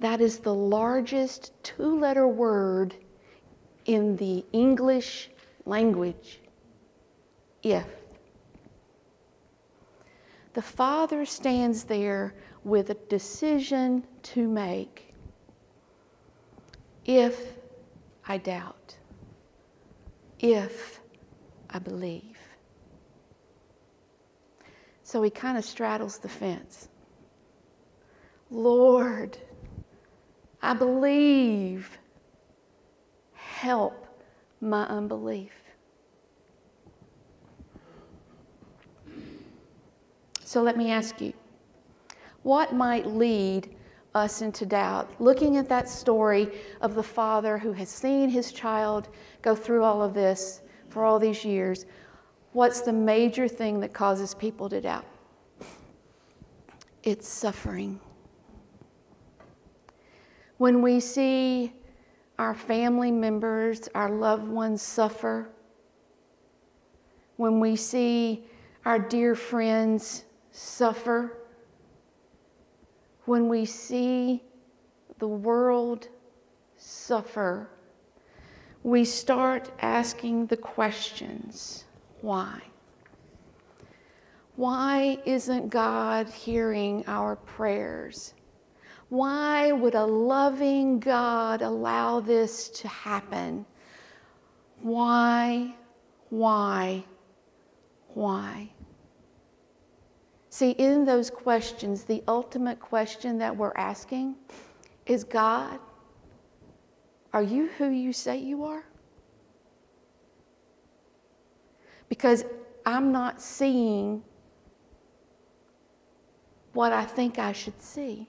that 0.00 0.20
is 0.20 0.38
the 0.38 0.54
largest 0.54 1.52
two 1.62 1.98
letter 1.98 2.28
word 2.28 2.94
in 3.86 4.16
the 4.16 4.44
English 4.52 5.30
language, 5.64 6.39
if. 7.62 7.86
The 10.54 10.62
Father 10.62 11.24
stands 11.24 11.84
there 11.84 12.34
with 12.64 12.90
a 12.90 12.94
decision 12.94 14.04
to 14.22 14.48
make. 14.48 15.14
If 17.04 17.40
I 18.26 18.38
doubt, 18.38 18.96
if 20.38 21.00
I 21.70 21.78
believe. 21.78 22.38
So 25.02 25.22
he 25.22 25.30
kind 25.30 25.58
of 25.58 25.64
straddles 25.64 26.18
the 26.18 26.28
fence. 26.28 26.88
Lord, 28.50 29.36
I 30.62 30.74
believe. 30.74 31.98
Help 33.34 34.06
my 34.60 34.84
unbelief. 34.86 35.52
So 40.50 40.60
let 40.64 40.76
me 40.76 40.90
ask 40.90 41.20
you 41.20 41.32
what 42.42 42.74
might 42.74 43.06
lead 43.06 43.76
us 44.16 44.42
into 44.42 44.66
doubt? 44.66 45.08
Looking 45.20 45.56
at 45.58 45.68
that 45.68 45.88
story 45.88 46.50
of 46.80 46.96
the 46.96 47.04
father 47.04 47.56
who 47.56 47.72
has 47.74 47.88
seen 47.88 48.28
his 48.28 48.50
child 48.50 49.10
go 49.42 49.54
through 49.54 49.84
all 49.84 50.02
of 50.02 50.12
this 50.12 50.62
for 50.88 51.04
all 51.04 51.20
these 51.20 51.44
years, 51.44 51.86
what's 52.50 52.80
the 52.80 52.92
major 52.92 53.46
thing 53.46 53.78
that 53.78 53.92
causes 53.92 54.34
people 54.34 54.68
to 54.70 54.80
doubt? 54.80 55.04
It's 57.04 57.28
suffering. 57.28 58.00
When 60.56 60.82
we 60.82 60.98
see 60.98 61.72
our 62.40 62.56
family 62.56 63.12
members, 63.12 63.88
our 63.94 64.10
loved 64.10 64.48
ones 64.48 64.82
suffer, 64.82 65.48
when 67.36 67.60
we 67.60 67.76
see 67.76 68.46
our 68.84 68.98
dear 68.98 69.36
friends 69.36 70.24
suffer, 70.50 71.38
when 73.24 73.48
we 73.48 73.64
see 73.64 74.42
the 75.18 75.28
world 75.28 76.08
suffer, 76.76 77.68
we 78.82 79.04
start 79.04 79.70
asking 79.80 80.46
the 80.46 80.56
questions 80.56 81.84
why? 82.22 82.60
Why 84.56 85.18
isn't 85.24 85.70
God 85.70 86.28
hearing 86.28 87.04
our 87.06 87.36
prayers? 87.36 88.34
Why 89.08 89.72
would 89.72 89.94
a 89.94 90.04
loving 90.04 91.00
God 91.00 91.62
allow 91.62 92.20
this 92.20 92.68
to 92.68 92.88
happen? 92.88 93.64
Why, 94.82 95.74
why, 96.28 97.04
why? 98.14 98.70
See, 100.50 100.72
in 100.72 101.04
those 101.04 101.30
questions, 101.30 102.02
the 102.02 102.24
ultimate 102.26 102.80
question 102.80 103.38
that 103.38 103.56
we're 103.56 103.72
asking 103.76 104.34
is 105.06 105.22
God, 105.22 105.78
are 107.32 107.42
you 107.42 107.68
who 107.78 107.90
you 107.90 108.12
say 108.12 108.38
you 108.38 108.64
are? 108.64 108.84
Because 112.08 112.44
I'm 112.84 113.12
not 113.12 113.40
seeing 113.40 114.24
what 116.72 116.92
I 116.92 117.04
think 117.04 117.38
I 117.38 117.52
should 117.52 117.80
see. 117.80 118.28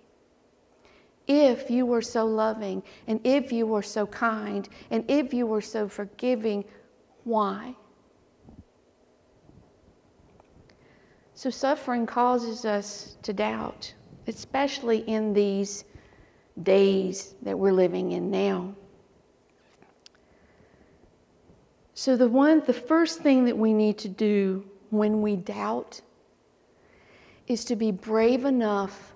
If 1.28 1.72
you 1.72 1.88
were 1.88 2.04
so 2.04 2.26
loving, 2.26 2.84
and 3.08 3.20
if 3.24 3.52
you 3.52 3.66
were 3.66 3.82
so 3.82 4.06
kind, 4.06 4.70
and 4.92 5.04
if 5.10 5.34
you 5.34 5.48
were 5.48 5.62
so 5.62 5.88
forgiving, 5.88 6.66
why? 7.24 7.76
So, 11.42 11.50
suffering 11.50 12.06
causes 12.06 12.66
us 12.66 13.18
to 13.24 13.34
doubt, 13.34 13.92
especially 14.28 15.00
in 15.10 15.34
these 15.34 15.86
days 16.62 17.34
that 17.42 17.58
we're 17.58 17.72
living 17.72 18.12
in 18.12 18.30
now. 18.30 18.76
So, 21.96 22.16
the, 22.16 22.28
one, 22.28 22.62
the 22.68 22.74
first 22.74 23.22
thing 23.22 23.46
that 23.46 23.58
we 23.58 23.74
need 23.74 23.98
to 23.98 24.08
do 24.08 24.64
when 24.92 25.24
we 25.24 25.36
doubt 25.36 26.00
is 27.48 27.66
to 27.66 27.76
be 27.76 27.92
brave 27.92 28.46
enough 28.46 29.16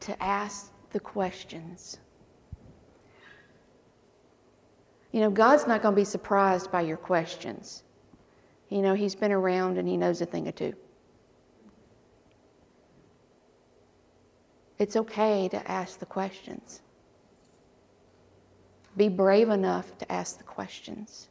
to 0.00 0.20
ask 0.20 0.72
the 0.90 0.98
questions. 0.98 1.98
You 5.12 5.20
know, 5.20 5.30
God's 5.30 5.68
not 5.68 5.82
going 5.82 5.94
to 5.94 6.00
be 6.00 6.04
surprised 6.04 6.72
by 6.72 6.80
your 6.80 6.96
questions. 6.96 7.84
You 8.70 8.82
know, 8.82 8.94
He's 8.94 9.14
been 9.14 9.30
around 9.30 9.78
and 9.78 9.86
He 9.86 9.96
knows 9.96 10.20
a 10.20 10.26
thing 10.26 10.48
or 10.48 10.52
two. 10.52 10.74
It's 14.80 14.96
okay 14.96 15.46
to 15.48 15.70
ask 15.70 15.98
the 15.98 16.06
questions. 16.06 16.80
Be 18.96 19.10
brave 19.10 19.50
enough 19.50 19.96
to 19.98 20.10
ask 20.10 20.38
the 20.38 20.44
questions. 20.44 21.28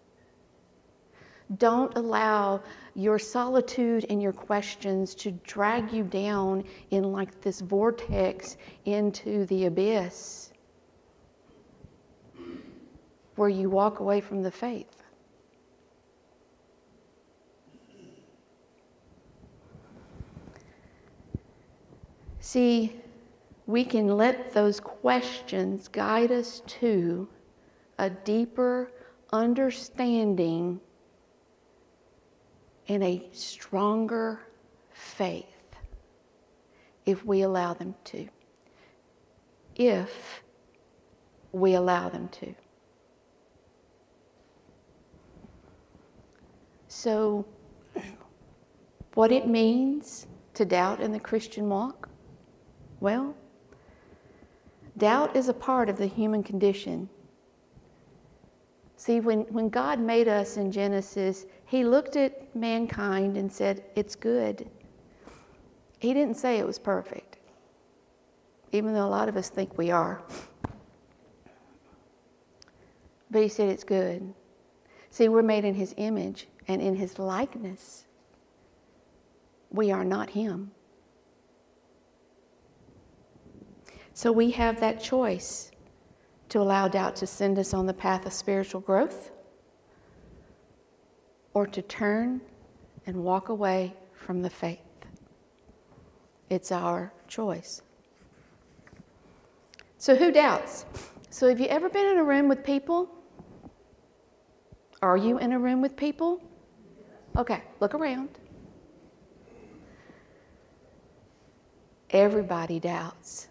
Don't 1.58 1.98
allow 1.98 2.62
your 2.94 3.18
solitude 3.18 4.06
and 4.12 4.22
your 4.22 4.34
questions 4.34 5.16
to 5.16 5.32
drag 5.32 5.92
you 5.92 6.04
down 6.04 6.64
in 6.92 7.12
like 7.12 7.42
this 7.42 7.60
vortex 7.60 8.56
into 8.86 9.48
the 9.48 9.66
abyss 9.66 10.54
where 13.36 13.50
you 13.50 13.68
walk 13.68 14.00
away 14.00 14.22
from 14.22 14.44
the 14.44 14.52
faith. 14.52 15.02
See, 22.42 23.02
we 23.70 23.86
can 23.86 24.08
let 24.08 24.52
those 24.52 24.80
questions 24.80 25.88
guide 25.90 26.32
us 26.32 26.64
to 26.66 27.30
a 28.00 28.10
deeper 28.10 28.92
understanding 29.32 30.80
and 32.88 33.04
a 33.04 33.30
stronger 33.32 34.40
faith 34.92 35.46
if 37.06 37.24
we 37.24 37.44
allow 37.44 37.76
them 37.76 37.94
to. 38.06 38.28
If 39.76 40.42
we 41.52 41.76
allow 41.76 42.10
them 42.10 42.28
to. 42.30 42.56
So, 46.88 47.46
what 49.14 49.32
it 49.32 49.48
means 49.48 50.26
to 50.56 50.66
doubt 50.66 51.02
in 51.02 51.12
the 51.12 51.20
Christian 51.20 51.70
walk? 51.70 52.10
Well, 53.00 53.36
doubt 55.00 55.36
is 55.36 55.50
a 55.50 55.54
part 55.54 55.90
of 55.90 55.98
the 55.98 56.06
human 56.06 56.44
condition. 56.44 57.10
See, 58.98 59.22
when, 59.22 59.40
when 59.54 59.70
God 59.70 60.00
made 60.00 60.28
us 60.28 60.58
in 60.58 60.72
Genesis, 60.72 61.46
He 61.66 61.84
looked 61.86 62.18
at 62.18 62.54
mankind 62.56 63.38
and 63.38 63.52
said, 63.52 63.84
It's 63.96 64.16
good. 64.16 64.70
He 66.00 66.14
didn't 66.14 66.36
say 66.36 66.60
it 66.60 66.68
was 66.68 66.78
perfect, 66.78 67.38
even 68.72 68.94
though 68.94 69.06
a 69.06 69.08
lot 69.08 69.30
of 69.30 69.38
us 69.38 69.50
think 69.50 69.78
we 69.78 69.90
are. 69.90 70.22
But 73.32 73.42
He 73.42 73.48
said 73.48 73.70
it's 73.70 73.86
good. 73.86 74.34
See, 75.12 75.30
we're 75.30 75.42
made 75.44 75.64
in 75.66 75.76
His 75.76 75.96
image 75.98 76.48
and 76.68 76.82
in 76.82 76.96
His 76.96 77.18
likeness. 77.18 78.06
We 79.72 79.92
are 79.92 80.04
not 80.04 80.32
Him. 80.32 80.72
So 84.14 84.32
we 84.32 84.52
have 84.52 84.80
that 84.80 85.02
choice 85.02 85.72
to 86.50 86.60
allow 86.60 86.88
doubt 86.88 87.16
to 87.18 87.28
send 87.28 87.60
us 87.60 87.74
on 87.74 87.86
the 87.86 87.94
path 87.94 88.26
of 88.26 88.34
spiritual 88.34 88.82
growth 88.82 89.32
or 91.54 91.68
to 91.68 91.82
turn 91.82 92.42
and 93.06 93.24
walk 93.24 93.50
away 93.50 93.94
from 94.14 94.42
the 94.42 94.50
faith. 94.50 94.80
It's 96.50 96.72
our 96.72 97.14
choice. 97.28 97.82
So, 99.98 100.16
who 100.16 100.32
doubts? 100.32 100.86
So, 101.30 101.50
have 101.50 101.60
you 101.60 101.68
ever 101.68 101.90
been 101.90 102.08
in 102.08 102.18
a 102.18 102.24
room 102.24 102.48
with 102.48 102.64
people? 102.64 103.10
Are 105.02 105.18
you 105.18 105.38
in 105.38 105.52
a 105.52 105.60
room 105.60 105.82
with 105.82 105.96
people? 105.96 106.42
Okay, 107.38 107.62
look 107.80 107.94
around. 107.94 108.30
Everybody 112.10 112.80
doubts. 112.80 113.49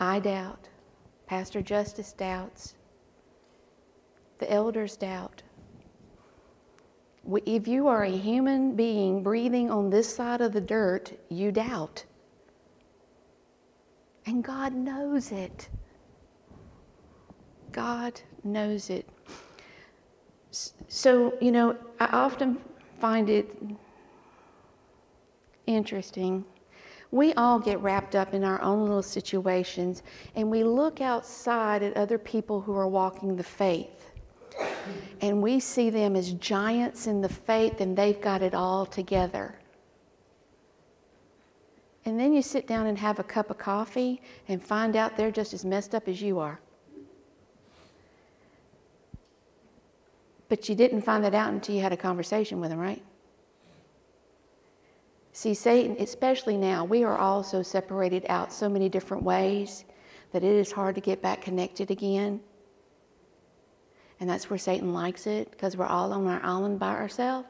I 0.00 0.18
doubt. 0.18 0.68
Pastor 1.26 1.60
Justice 1.60 2.12
doubts. 2.14 2.74
The 4.38 4.50
elders 4.50 4.96
doubt. 4.96 5.42
If 7.44 7.68
you 7.68 7.86
are 7.86 8.04
a 8.04 8.10
human 8.10 8.74
being 8.74 9.22
breathing 9.22 9.70
on 9.70 9.90
this 9.90 10.12
side 10.12 10.40
of 10.40 10.52
the 10.52 10.60
dirt, 10.60 11.12
you 11.28 11.52
doubt. 11.52 12.04
And 14.24 14.42
God 14.42 14.72
knows 14.74 15.30
it. 15.30 15.68
God 17.70 18.20
knows 18.42 18.88
it. 18.88 19.06
So, 20.50 21.34
you 21.40 21.52
know, 21.52 21.76
I 22.00 22.06
often 22.06 22.58
find 22.98 23.28
it 23.28 23.54
interesting 25.66 26.44
we 27.12 27.32
all 27.34 27.58
get 27.58 27.80
wrapped 27.80 28.14
up 28.14 28.34
in 28.34 28.44
our 28.44 28.60
own 28.62 28.82
little 28.82 29.02
situations 29.02 30.02
and 30.36 30.48
we 30.48 30.62
look 30.62 31.00
outside 31.00 31.82
at 31.82 31.96
other 31.96 32.18
people 32.18 32.60
who 32.60 32.76
are 32.76 32.86
walking 32.86 33.36
the 33.36 33.42
faith. 33.42 34.10
And 35.20 35.42
we 35.42 35.58
see 35.60 35.90
them 35.90 36.16
as 36.16 36.32
giants 36.34 37.06
in 37.06 37.20
the 37.20 37.28
faith 37.28 37.80
and 37.80 37.96
they've 37.96 38.20
got 38.20 38.42
it 38.42 38.54
all 38.54 38.86
together. 38.86 39.54
And 42.04 42.18
then 42.18 42.32
you 42.32 42.42
sit 42.42 42.66
down 42.66 42.86
and 42.86 42.96
have 42.98 43.18
a 43.18 43.24
cup 43.24 43.50
of 43.50 43.58
coffee 43.58 44.22
and 44.48 44.62
find 44.62 44.96
out 44.96 45.16
they're 45.16 45.30
just 45.30 45.52
as 45.52 45.64
messed 45.64 45.94
up 45.94 46.08
as 46.08 46.22
you 46.22 46.38
are. 46.38 46.60
But 50.48 50.68
you 50.68 50.74
didn't 50.74 51.02
find 51.02 51.24
that 51.24 51.34
out 51.34 51.52
until 51.52 51.74
you 51.74 51.80
had 51.80 51.92
a 51.92 51.96
conversation 51.96 52.60
with 52.60 52.70
them, 52.70 52.78
right? 52.78 53.02
See, 55.32 55.54
Satan, 55.54 55.96
especially 55.98 56.56
now, 56.56 56.84
we 56.84 57.04
are 57.04 57.16
all 57.16 57.42
so 57.42 57.62
separated 57.62 58.26
out 58.28 58.52
so 58.52 58.68
many 58.68 58.88
different 58.88 59.22
ways 59.22 59.84
that 60.32 60.42
it 60.42 60.52
is 60.52 60.72
hard 60.72 60.94
to 60.96 61.00
get 61.00 61.22
back 61.22 61.42
connected 61.42 61.90
again. 61.90 62.40
And 64.18 64.28
that's 64.28 64.50
where 64.50 64.58
Satan 64.58 64.92
likes 64.92 65.26
it 65.26 65.50
because 65.50 65.76
we're 65.76 65.86
all 65.86 66.12
on 66.12 66.26
our 66.26 66.42
island 66.44 66.78
by 66.78 66.90
ourselves. 66.90 67.48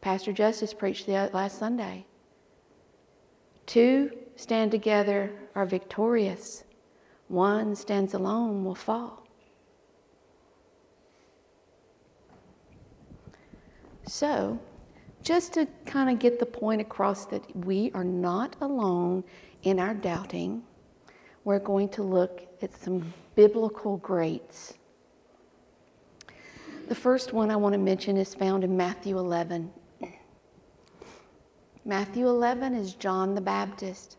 Pastor 0.00 0.32
Justice 0.32 0.74
preached 0.74 1.06
the 1.06 1.16
uh, 1.16 1.28
last 1.32 1.58
Sunday. 1.58 2.06
Two 3.66 4.10
stand 4.36 4.70
together 4.70 5.32
are 5.54 5.66
victorious. 5.66 6.64
One 7.28 7.74
stands 7.74 8.14
alone 8.14 8.64
will 8.64 8.74
fall. 8.74 9.26
So, 14.06 14.60
just 15.26 15.52
to 15.54 15.66
kind 15.84 16.08
of 16.08 16.20
get 16.20 16.38
the 16.38 16.46
point 16.46 16.80
across 16.80 17.26
that 17.26 17.44
we 17.66 17.90
are 17.94 18.04
not 18.04 18.54
alone 18.60 19.24
in 19.64 19.80
our 19.80 19.92
doubting, 19.92 20.62
we're 21.42 21.58
going 21.58 21.88
to 21.88 22.04
look 22.04 22.46
at 22.62 22.72
some 22.72 23.12
biblical 23.34 23.96
greats. 23.96 24.74
The 26.86 26.94
first 26.94 27.32
one 27.32 27.50
I 27.50 27.56
want 27.56 27.72
to 27.72 27.78
mention 27.78 28.16
is 28.16 28.36
found 28.36 28.62
in 28.62 28.76
Matthew 28.76 29.18
11. 29.18 29.68
Matthew 31.84 32.28
11 32.28 32.76
is 32.76 32.94
John 32.94 33.34
the 33.34 33.40
Baptist. 33.40 34.18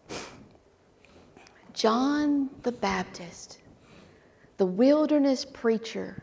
John 1.73 2.49
the 2.63 2.73
Baptist, 2.73 3.59
the 4.57 4.65
wilderness 4.65 5.45
preacher, 5.45 6.21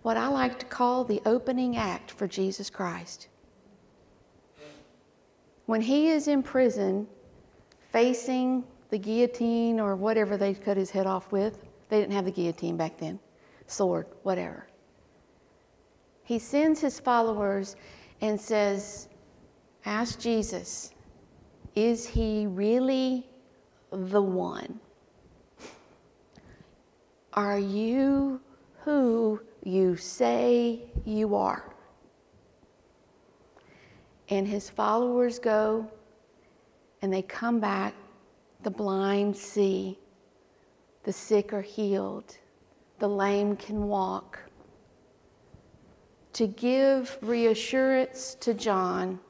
what 0.00 0.16
I 0.16 0.28
like 0.28 0.58
to 0.60 0.66
call 0.66 1.04
the 1.04 1.20
opening 1.26 1.76
act 1.76 2.12
for 2.12 2.26
Jesus 2.26 2.70
Christ. 2.70 3.28
When 5.66 5.80
he 5.80 6.08
is 6.08 6.28
in 6.28 6.42
prison, 6.42 7.06
facing 7.92 8.64
the 8.90 8.98
guillotine 8.98 9.80
or 9.80 9.96
whatever 9.96 10.36
they 10.36 10.54
cut 10.54 10.76
his 10.76 10.90
head 10.90 11.06
off 11.06 11.32
with, 11.32 11.64
they 11.88 12.00
didn't 12.00 12.12
have 12.12 12.24
the 12.24 12.30
guillotine 12.30 12.76
back 12.76 12.98
then, 12.98 13.18
sword, 13.66 14.06
whatever. 14.22 14.68
He 16.22 16.38
sends 16.38 16.80
his 16.80 16.98
followers 16.98 17.76
and 18.20 18.40
says, 18.40 19.08
Ask 19.84 20.18
Jesus, 20.18 20.92
is 21.74 22.06
he 22.06 22.46
really 22.46 23.28
the 23.90 24.22
one? 24.22 24.80
Are 27.32 27.58
you 27.58 28.40
who 28.80 29.40
you 29.62 29.96
say 29.96 30.82
you 31.04 31.34
are? 31.34 31.75
And 34.28 34.46
his 34.46 34.68
followers 34.68 35.38
go 35.38 35.88
and 37.02 37.12
they 37.12 37.22
come 37.22 37.60
back. 37.60 37.94
The 38.62 38.70
blind 38.70 39.36
see, 39.36 39.98
the 41.04 41.12
sick 41.12 41.52
are 41.52 41.62
healed, 41.62 42.36
the 42.98 43.08
lame 43.08 43.56
can 43.56 43.86
walk. 43.86 44.40
To 46.32 46.46
give 46.46 47.16
reassurance 47.22 48.34
to 48.40 48.54
John 48.54 49.20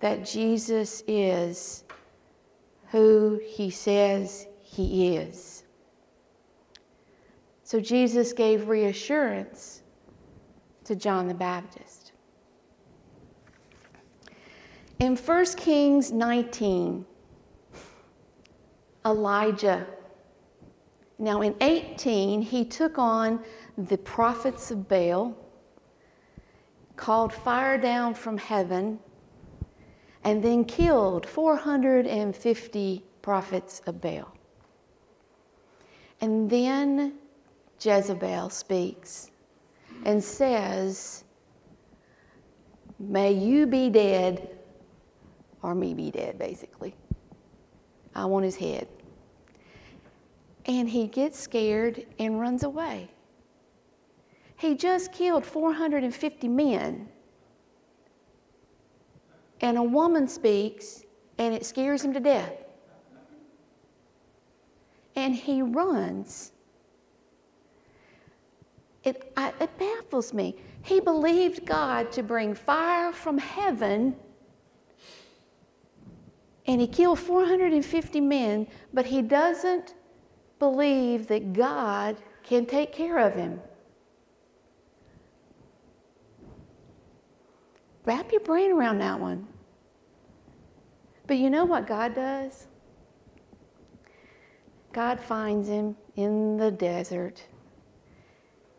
that 0.00 0.24
Jesus 0.24 1.02
is 1.06 1.84
who 2.90 3.40
he 3.44 3.70
says 3.70 4.46
he 4.62 5.16
is. 5.16 5.64
So 7.62 7.78
Jesus 7.78 8.32
gave 8.32 8.68
reassurance 8.68 9.82
to 10.84 10.96
John 10.96 11.28
the 11.28 11.34
Baptist. 11.34 11.99
In 15.00 15.16
1 15.16 15.46
Kings 15.56 16.12
19, 16.12 17.06
Elijah, 19.06 19.86
now 21.18 21.40
in 21.40 21.54
18, 21.62 22.42
he 22.42 22.66
took 22.66 22.98
on 22.98 23.42
the 23.78 23.96
prophets 23.96 24.70
of 24.70 24.86
Baal, 24.88 25.34
called 26.96 27.32
fire 27.32 27.78
down 27.78 28.12
from 28.12 28.36
heaven, 28.36 28.98
and 30.24 30.42
then 30.42 30.66
killed 30.66 31.24
450 31.24 33.02
prophets 33.22 33.80
of 33.86 34.02
Baal. 34.02 34.30
And 36.20 36.50
then 36.50 37.14
Jezebel 37.80 38.50
speaks 38.50 39.30
and 40.04 40.22
says, 40.22 41.24
May 42.98 43.32
you 43.32 43.66
be 43.66 43.88
dead, 43.88 44.59
or 45.62 45.74
me 45.74 45.94
be 45.94 46.10
dead, 46.10 46.38
basically. 46.38 46.94
I 48.14 48.24
want 48.24 48.44
his 48.44 48.56
head. 48.56 48.88
And 50.66 50.88
he 50.88 51.06
gets 51.06 51.38
scared 51.38 52.06
and 52.18 52.40
runs 52.40 52.62
away. 52.62 53.10
He 54.56 54.74
just 54.74 55.12
killed 55.12 55.44
450 55.44 56.48
men. 56.48 57.08
And 59.62 59.78
a 59.78 59.82
woman 59.82 60.28
speaks, 60.28 61.04
and 61.38 61.54
it 61.54 61.64
scares 61.64 62.04
him 62.04 62.12
to 62.12 62.20
death. 62.20 62.52
And 65.16 65.34
he 65.34 65.62
runs. 65.62 66.52
It, 69.02 69.32
I, 69.36 69.52
it 69.60 69.78
baffles 69.78 70.32
me. 70.34 70.56
He 70.82 71.00
believed 71.00 71.64
God 71.64 72.12
to 72.12 72.22
bring 72.22 72.54
fire 72.54 73.12
from 73.12 73.38
heaven, 73.38 74.14
and 76.70 76.80
he 76.80 76.86
killed 76.86 77.18
450 77.18 78.20
men, 78.20 78.64
but 78.94 79.04
he 79.04 79.22
doesn't 79.22 79.96
believe 80.60 81.26
that 81.26 81.52
God 81.52 82.16
can 82.44 82.64
take 82.64 82.92
care 82.92 83.18
of 83.18 83.34
him. 83.34 83.60
Wrap 88.04 88.30
your 88.30 88.42
brain 88.42 88.70
around 88.70 88.98
that 88.98 89.18
one. 89.18 89.48
But 91.26 91.38
you 91.38 91.50
know 91.50 91.64
what 91.64 91.88
God 91.88 92.14
does? 92.14 92.68
God 94.92 95.18
finds 95.18 95.66
him 95.66 95.96
in 96.14 96.56
the 96.56 96.70
desert 96.70 97.44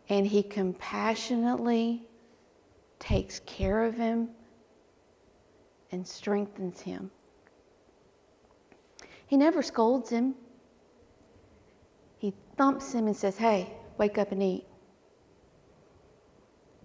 and 0.08 0.26
he 0.26 0.42
compassionately 0.42 2.06
takes 2.98 3.40
care 3.40 3.84
of 3.84 3.94
him 3.94 4.30
and 5.90 6.06
strengthens 6.06 6.80
him. 6.80 7.10
He 9.32 9.38
never 9.38 9.62
scolds 9.62 10.10
him. 10.10 10.34
He 12.18 12.34
thumps 12.58 12.92
him 12.92 13.06
and 13.06 13.16
says, 13.16 13.34
Hey, 13.38 13.72
wake 13.96 14.18
up 14.18 14.30
and 14.30 14.42
eat. 14.42 14.66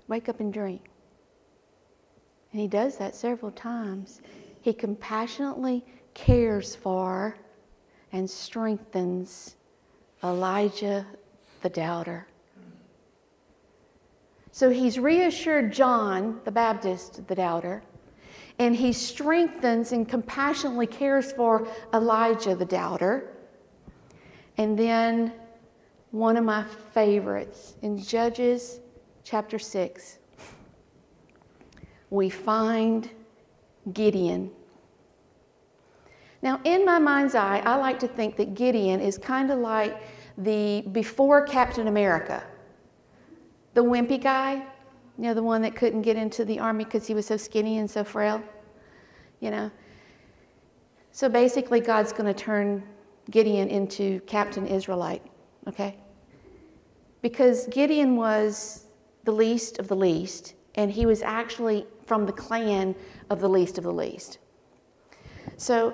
Wake 0.08 0.30
up 0.30 0.40
and 0.40 0.54
drink. 0.54 0.90
And 2.54 2.62
he 2.62 2.70
does 2.70 2.98
that 3.00 3.18
several 3.18 3.52
times. 3.52 4.22
He 4.62 4.72
compassionately 4.72 5.84
cares 6.14 6.74
for 6.74 7.38
and 8.14 8.30
strengthens 8.30 9.58
Elijah 10.24 11.06
the 11.64 11.70
doubter. 11.70 12.28
So 14.54 14.70
he's 14.70 14.98
reassured 14.98 15.74
John 15.74 16.40
the 16.46 16.52
Baptist, 16.52 17.28
the 17.28 17.36
doubter, 17.36 17.84
and 18.60 18.76
he 18.76 18.92
strengthens 18.92 19.92
and 19.92 20.08
compassionately 20.08 20.88
cares 20.88 21.32
for 21.32 21.68
Elijah 21.94 22.56
the 22.56 22.66
doubter. 22.66 23.34
And 24.58 24.78
then 24.78 25.34
one 26.12 26.38
of 26.38 26.44
my 26.44 26.64
favorites 26.94 27.76
in 27.82 28.02
Judges 28.02 28.80
chapter 29.24 29.60
6 29.60 30.20
we 32.10 32.30
find 32.30 33.10
Gideon. 33.94 34.50
Now, 36.42 36.62
in 36.64 36.86
my 36.86 37.00
mind's 37.00 37.36
eye, 37.36 37.62
I 37.66 37.76
like 37.76 38.00
to 38.00 38.08
think 38.08 38.38
that 38.38 38.54
Gideon 38.54 39.02
is 39.02 39.18
kind 39.18 39.52
of 39.52 39.60
like 39.60 40.02
the 40.38 40.82
before 40.92 41.46
Captain 41.46 41.88
America, 41.88 42.44
the 43.74 43.84
wimpy 43.84 44.22
guy, 44.22 44.66
you 45.18 45.24
know, 45.24 45.34
the 45.34 45.44
one 45.44 45.62
that 45.64 45.76
couldn't 45.76 46.04
get 46.04 46.16
into 46.16 46.46
the 46.46 46.60
army 46.60 46.84
because 46.84 47.08
he 47.08 47.14
was 47.14 47.26
so 47.26 47.38
skinny 47.38 47.80
and 47.80 47.90
so 47.90 48.04
frail, 48.04 48.42
you 49.40 49.50
know. 49.50 49.72
So 51.12 51.28
basically, 51.28 51.80
God's 51.80 52.14
going 52.14 52.32
to 52.32 52.34
turn 52.34 52.84
Gideon 53.32 53.70
into 53.70 54.20
Captain 54.22 54.68
Israelite, 54.68 55.24
okay? 55.68 55.98
Because 57.22 57.66
Gideon 57.68 58.16
was 58.16 58.86
the 59.24 59.32
least 59.32 59.80
of 59.80 59.88
the 59.88 59.96
least, 59.96 60.54
and 60.76 60.92
he 60.92 61.06
was 61.06 61.24
actually 61.24 61.88
from 62.06 62.26
the 62.26 62.32
clan 62.32 62.96
of 63.32 63.42
the 63.42 63.50
least 63.50 63.78
of 63.78 63.84
the 63.84 63.92
least. 63.92 64.38
So 65.58 65.94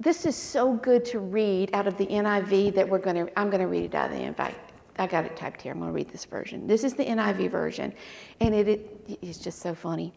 this 0.00 0.26
is 0.26 0.34
so 0.34 0.74
good 0.74 1.04
to 1.06 1.20
read 1.20 1.70
out 1.72 1.86
of 1.86 1.96
the 1.96 2.06
NIV 2.06 2.74
that 2.74 2.88
we're 2.88 2.98
going 2.98 3.26
to, 3.26 3.38
I'm 3.38 3.48
going 3.48 3.60
to 3.60 3.68
read 3.68 3.84
it 3.84 3.94
out 3.94 4.10
of 4.10 4.16
the 4.16 4.24
NIV. 4.24 4.54
I 4.98 5.06
got 5.06 5.24
it 5.24 5.36
typed 5.36 5.62
here. 5.62 5.72
I'm 5.72 5.78
going 5.78 5.90
to 5.90 5.94
read 5.94 6.10
this 6.10 6.24
version. 6.24 6.66
This 6.66 6.84
is 6.84 6.94
the 6.94 7.04
NIV 7.04 7.50
version, 7.50 7.92
and 8.40 8.54
it, 8.54 8.68
it 8.68 9.18
is 9.22 9.38
just 9.38 9.60
so 9.60 9.74
funny. 9.74 10.12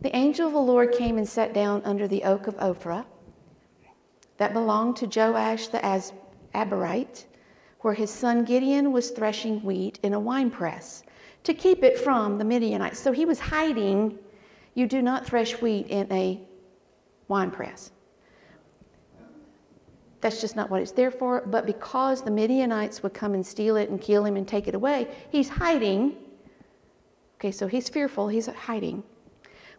The 0.00 0.14
angel 0.14 0.48
of 0.48 0.52
the 0.52 0.60
Lord 0.60 0.92
came 0.92 1.16
and 1.16 1.28
sat 1.28 1.54
down 1.54 1.80
under 1.84 2.08
the 2.08 2.24
oak 2.24 2.46
of 2.46 2.56
Ophrah 2.56 3.04
that 4.36 4.52
belonged 4.52 4.96
to 4.96 5.06
Joash 5.06 5.68
the 5.68 5.78
Abiezrite, 5.78 7.24
where 7.80 7.94
his 7.94 8.10
son 8.10 8.44
Gideon 8.44 8.92
was 8.92 9.10
threshing 9.10 9.62
wheat 9.62 10.00
in 10.02 10.14
a 10.14 10.20
winepress 10.20 11.04
to 11.44 11.54
keep 11.54 11.84
it 11.84 11.98
from 11.98 12.38
the 12.38 12.44
Midianites. 12.44 12.98
So 12.98 13.12
he 13.12 13.24
was 13.24 13.38
hiding. 13.38 14.18
You 14.74 14.86
do 14.86 15.02
not 15.02 15.26
thresh 15.26 15.60
wheat 15.60 15.86
in 15.88 16.10
a 16.10 16.40
winepress. 17.28 17.92
That's 20.24 20.40
just 20.40 20.56
not 20.56 20.70
what 20.70 20.80
it's 20.80 20.92
there 20.92 21.10
for. 21.10 21.42
But 21.42 21.66
because 21.66 22.22
the 22.22 22.30
Midianites 22.30 23.02
would 23.02 23.12
come 23.12 23.34
and 23.34 23.44
steal 23.44 23.76
it 23.76 23.90
and 23.90 24.00
kill 24.00 24.24
him 24.24 24.38
and 24.38 24.48
take 24.48 24.66
it 24.66 24.74
away, 24.74 25.14
he's 25.28 25.50
hiding. 25.50 26.16
Okay, 27.34 27.50
so 27.50 27.66
he's 27.66 27.90
fearful, 27.90 28.28
he's 28.28 28.46
hiding. 28.46 29.02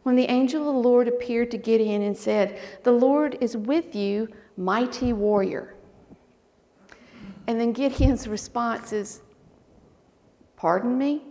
When 0.04 0.16
the 0.16 0.26
angel 0.26 0.70
of 0.70 0.76
the 0.76 0.82
Lord 0.88 1.08
appeared 1.08 1.50
to 1.50 1.58
Gideon 1.58 2.04
and 2.04 2.16
said, 2.16 2.60
The 2.84 2.92
Lord 2.92 3.40
is 3.42 3.58
with 3.58 3.96
you, 3.96 4.30
mighty 4.56 5.14
warrior. 5.14 5.74
And 7.48 7.60
then 7.60 7.74
Gideon's 7.74 8.28
response 8.38 8.94
is, 8.94 9.24
Pardon 10.58 10.96
me? 10.96 11.24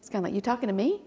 It's 0.00 0.10
kind 0.10 0.22
of 0.22 0.24
like, 0.24 0.34
You 0.34 0.42
talking 0.42 0.66
to 0.66 0.74
me? 0.74 1.00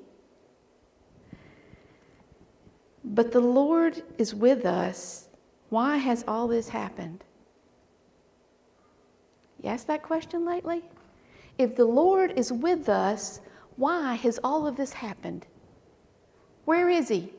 But 3.04 3.32
the 3.32 3.42
Lord 3.42 4.04
is 4.18 4.36
with 4.36 4.66
us. 4.66 5.28
Why 5.70 5.98
has 5.98 6.24
all 6.28 6.48
this 6.48 6.70
happened? 6.70 7.24
You 9.62 9.70
asked 9.70 9.88
that 9.88 10.04
question 10.04 10.46
lately? 10.46 10.84
If 11.58 11.76
the 11.76 11.86
Lord 11.86 12.34
is 12.38 12.52
with 12.52 12.90
us, 12.90 13.42
why 13.76 14.16
has 14.16 14.40
all 14.44 14.68
of 14.68 14.76
this 14.76 14.94
happened? 14.94 15.46
Where 16.66 16.90
is 16.90 17.10
He? 17.10 17.34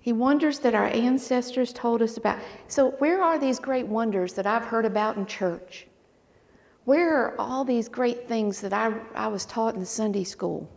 He 0.00 0.12
wonders 0.12 0.60
that 0.60 0.74
our 0.74 0.86
ancestors 0.86 1.72
told 1.72 2.00
us 2.00 2.16
about. 2.16 2.38
So, 2.68 2.90
where 2.98 3.20
are 3.20 3.40
these 3.40 3.58
great 3.58 3.88
wonders 3.88 4.34
that 4.34 4.46
I've 4.46 4.64
heard 4.64 4.84
about 4.84 5.16
in 5.16 5.26
church? 5.26 5.88
Where 6.86 7.16
are 7.16 7.34
all 7.40 7.64
these 7.64 7.88
great 7.88 8.28
things 8.28 8.60
that 8.60 8.72
I, 8.72 8.94
I 9.16 9.26
was 9.26 9.44
taught 9.44 9.74
in 9.74 9.84
Sunday 9.84 10.22
school? 10.22 10.70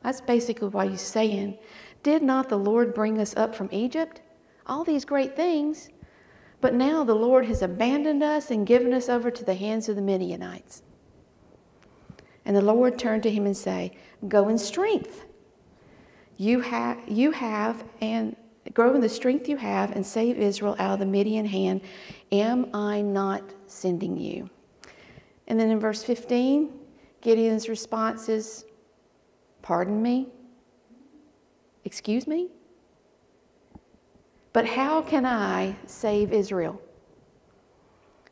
That's 0.00 0.20
basically 0.20 0.68
what 0.68 0.88
he's 0.88 1.00
saying. 1.00 1.58
Did 2.04 2.22
not 2.22 2.48
the 2.48 2.56
Lord 2.56 2.94
bring 2.94 3.18
us 3.18 3.36
up 3.36 3.52
from 3.52 3.68
Egypt? 3.72 4.22
All 4.68 4.84
these 4.84 5.04
great 5.04 5.34
things. 5.34 5.88
But 6.60 6.74
now 6.74 7.02
the 7.02 7.16
Lord 7.16 7.46
has 7.46 7.62
abandoned 7.62 8.22
us 8.22 8.52
and 8.52 8.64
given 8.64 8.94
us 8.94 9.08
over 9.08 9.28
to 9.28 9.44
the 9.44 9.54
hands 9.54 9.88
of 9.88 9.96
the 9.96 10.02
Midianites. 10.02 10.82
And 12.44 12.56
the 12.56 12.62
Lord 12.62 12.96
turned 12.96 13.24
to 13.24 13.30
him 13.30 13.44
and 13.44 13.56
said, 13.56 13.90
Go 14.28 14.50
in 14.50 14.56
strength. 14.56 15.24
You 16.36 16.60
have, 16.60 16.96
you 17.08 17.32
have, 17.32 17.82
and 18.00 18.36
grow 18.72 18.94
in 18.94 19.00
the 19.00 19.08
strength 19.08 19.48
you 19.48 19.56
have, 19.56 19.90
and 19.96 20.06
save 20.06 20.38
Israel 20.38 20.76
out 20.78 20.92
of 20.92 21.00
the 21.00 21.06
Midian 21.06 21.44
hand. 21.44 21.80
Am 22.30 22.70
I 22.72 23.00
not 23.00 23.42
sending 23.66 24.16
you? 24.16 24.48
And 25.50 25.58
then 25.58 25.72
in 25.72 25.80
verse 25.80 26.04
15, 26.04 26.70
Gideon's 27.20 27.68
response 27.68 28.28
is, 28.28 28.64
Pardon 29.62 30.00
me? 30.00 30.28
Excuse 31.84 32.28
me? 32.28 32.50
But 34.52 34.64
how 34.64 35.02
can 35.02 35.26
I 35.26 35.74
save 35.86 36.32
Israel? 36.32 36.80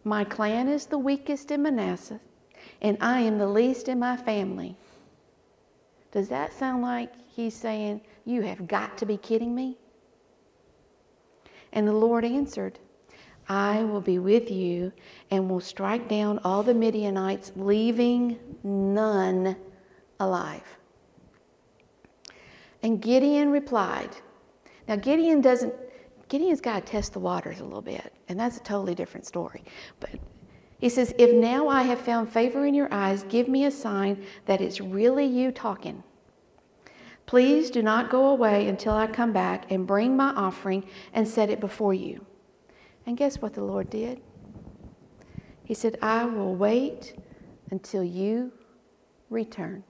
My 0.05 0.23
clan 0.23 0.69
is 0.69 0.87
the 0.87 0.97
weakest 0.97 1.51
in 1.51 1.63
Manasseh, 1.63 2.21
and 2.83 2.97
I 3.01 3.21
am 3.23 3.37
the 3.37 3.49
least 3.49 3.89
in 3.89 3.99
my 3.99 4.17
family. 4.17 4.77
Does 6.13 6.29
that 6.29 6.53
sound 6.53 6.83
like 6.83 7.11
he's 7.27 7.55
saying, 7.55 8.01
You 8.27 8.43
have 8.43 8.69
got 8.69 8.97
to 8.99 9.07
be 9.07 9.17
kidding 9.17 9.57
me? 9.57 9.77
And 11.73 11.87
the 11.87 11.93
Lord 11.93 12.25
answered, 12.25 12.79
I 13.49 13.83
will 13.85 14.01
be 14.01 14.19
with 14.19 14.51
you 14.51 14.93
and 15.31 15.49
will 15.49 15.61
strike 15.61 16.09
down 16.09 16.39
all 16.45 16.63
the 16.63 16.75
Midianites, 16.75 17.53
leaving 17.57 18.39
none 18.63 19.57
alive. 20.21 20.79
And 22.83 23.01
Gideon 23.01 23.51
replied, 23.51 24.11
Now 24.87 24.97
Gideon 24.97 25.41
doesn't, 25.41 25.75
Gideon's 26.29 26.61
got 26.61 26.85
to 26.85 26.93
test 26.93 27.15
the 27.15 27.19
waters 27.19 27.61
a 27.61 27.65
little 27.65 27.83
bit, 27.83 28.13
and 28.29 28.39
that's 28.39 28.59
a 28.59 28.63
totally 28.63 28.95
different 28.95 29.27
story. 29.27 29.65
But 29.99 30.11
he 30.79 30.89
says, 30.89 31.15
If 31.19 31.33
now 31.35 31.69
I 31.69 31.83
have 31.83 32.01
found 32.01 32.31
favor 32.31 32.67
in 32.67 32.75
your 32.75 32.93
eyes, 32.93 33.25
give 33.25 33.49
me 33.49 33.65
a 33.65 33.71
sign 33.71 34.25
that 34.47 34.61
it's 34.61 34.81
really 34.81 35.25
you 35.25 35.51
talking. 35.51 36.05
Please 37.27 37.71
do 37.71 37.83
not 37.83 38.11
go 38.11 38.29
away 38.29 38.69
until 38.69 38.95
I 38.95 39.07
come 39.07 39.33
back 39.33 39.71
and 39.71 39.87
bring 39.87 40.17
my 40.17 40.31
offering 40.31 40.85
and 41.13 41.27
set 41.27 41.51
it 41.51 41.61
before 41.61 41.93
you. 41.93 42.25
And 43.09 43.17
guess 43.17 43.41
what 43.41 43.55
the 43.55 43.65
Lord 43.65 43.89
did? 43.89 44.21
He 45.65 45.73
said, 45.73 45.97
I 46.03 46.27
will 46.27 46.55
wait 46.55 47.15
until 47.71 48.05
you 48.05 48.53
return. 49.31 49.83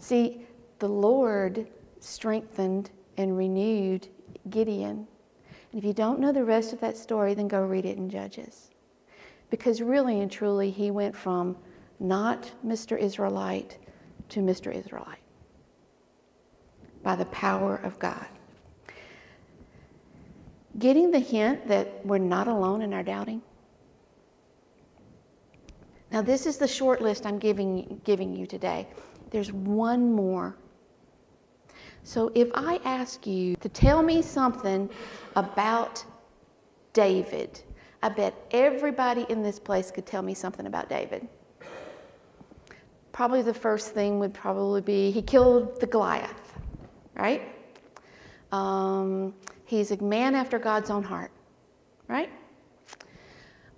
See, 0.00 0.44
the 0.80 0.88
Lord 0.88 1.68
strengthened 2.00 2.90
and 3.16 3.36
renewed 3.36 4.08
Gideon. 4.50 5.06
And 5.70 5.78
if 5.78 5.84
you 5.84 5.92
don't 5.92 6.18
know 6.18 6.32
the 6.32 6.42
rest 6.42 6.72
of 6.72 6.80
that 6.80 6.96
story, 6.96 7.32
then 7.32 7.46
go 7.46 7.62
read 7.62 7.86
it 7.86 7.96
in 7.96 8.10
Judges. 8.10 8.70
Because 9.50 9.80
really 9.80 10.18
and 10.18 10.32
truly, 10.32 10.68
he 10.68 10.90
went 10.90 11.14
from 11.14 11.56
not 12.00 12.50
Mr. 12.66 12.98
Israelite 12.98 13.78
to 14.30 14.40
Mr. 14.40 14.74
Israelite 14.74 15.22
by 17.04 17.14
the 17.14 17.26
power 17.26 17.76
of 17.76 18.00
God. 18.00 18.26
Getting 20.78 21.10
the 21.10 21.18
hint 21.18 21.66
that 21.66 22.04
we're 22.04 22.18
not 22.18 22.46
alone 22.46 22.82
in 22.82 22.92
our 22.92 23.02
doubting. 23.02 23.42
Now, 26.10 26.22
this 26.22 26.46
is 26.46 26.56
the 26.56 26.68
short 26.68 27.02
list 27.02 27.26
I'm 27.26 27.38
giving, 27.38 28.00
giving 28.04 28.34
you 28.34 28.46
today. 28.46 28.86
There's 29.30 29.52
one 29.52 30.12
more. 30.12 30.56
So, 32.02 32.30
if 32.34 32.50
I 32.54 32.80
ask 32.84 33.26
you 33.26 33.56
to 33.56 33.68
tell 33.68 34.02
me 34.02 34.22
something 34.22 34.88
about 35.36 36.04
David, 36.92 37.60
I 38.02 38.08
bet 38.08 38.34
everybody 38.52 39.26
in 39.28 39.42
this 39.42 39.58
place 39.58 39.90
could 39.90 40.06
tell 40.06 40.22
me 40.22 40.32
something 40.32 40.66
about 40.66 40.88
David. 40.88 41.28
Probably 43.12 43.42
the 43.42 43.54
first 43.54 43.92
thing 43.92 44.18
would 44.20 44.32
probably 44.32 44.80
be 44.80 45.10
he 45.10 45.20
killed 45.20 45.80
the 45.80 45.86
Goliath, 45.86 46.54
right? 47.16 47.42
Um, 48.52 49.34
he's 49.68 49.90
a 49.90 50.02
man 50.02 50.34
after 50.34 50.58
God's 50.58 50.90
own 50.90 51.02
heart, 51.02 51.30
right? 52.08 52.30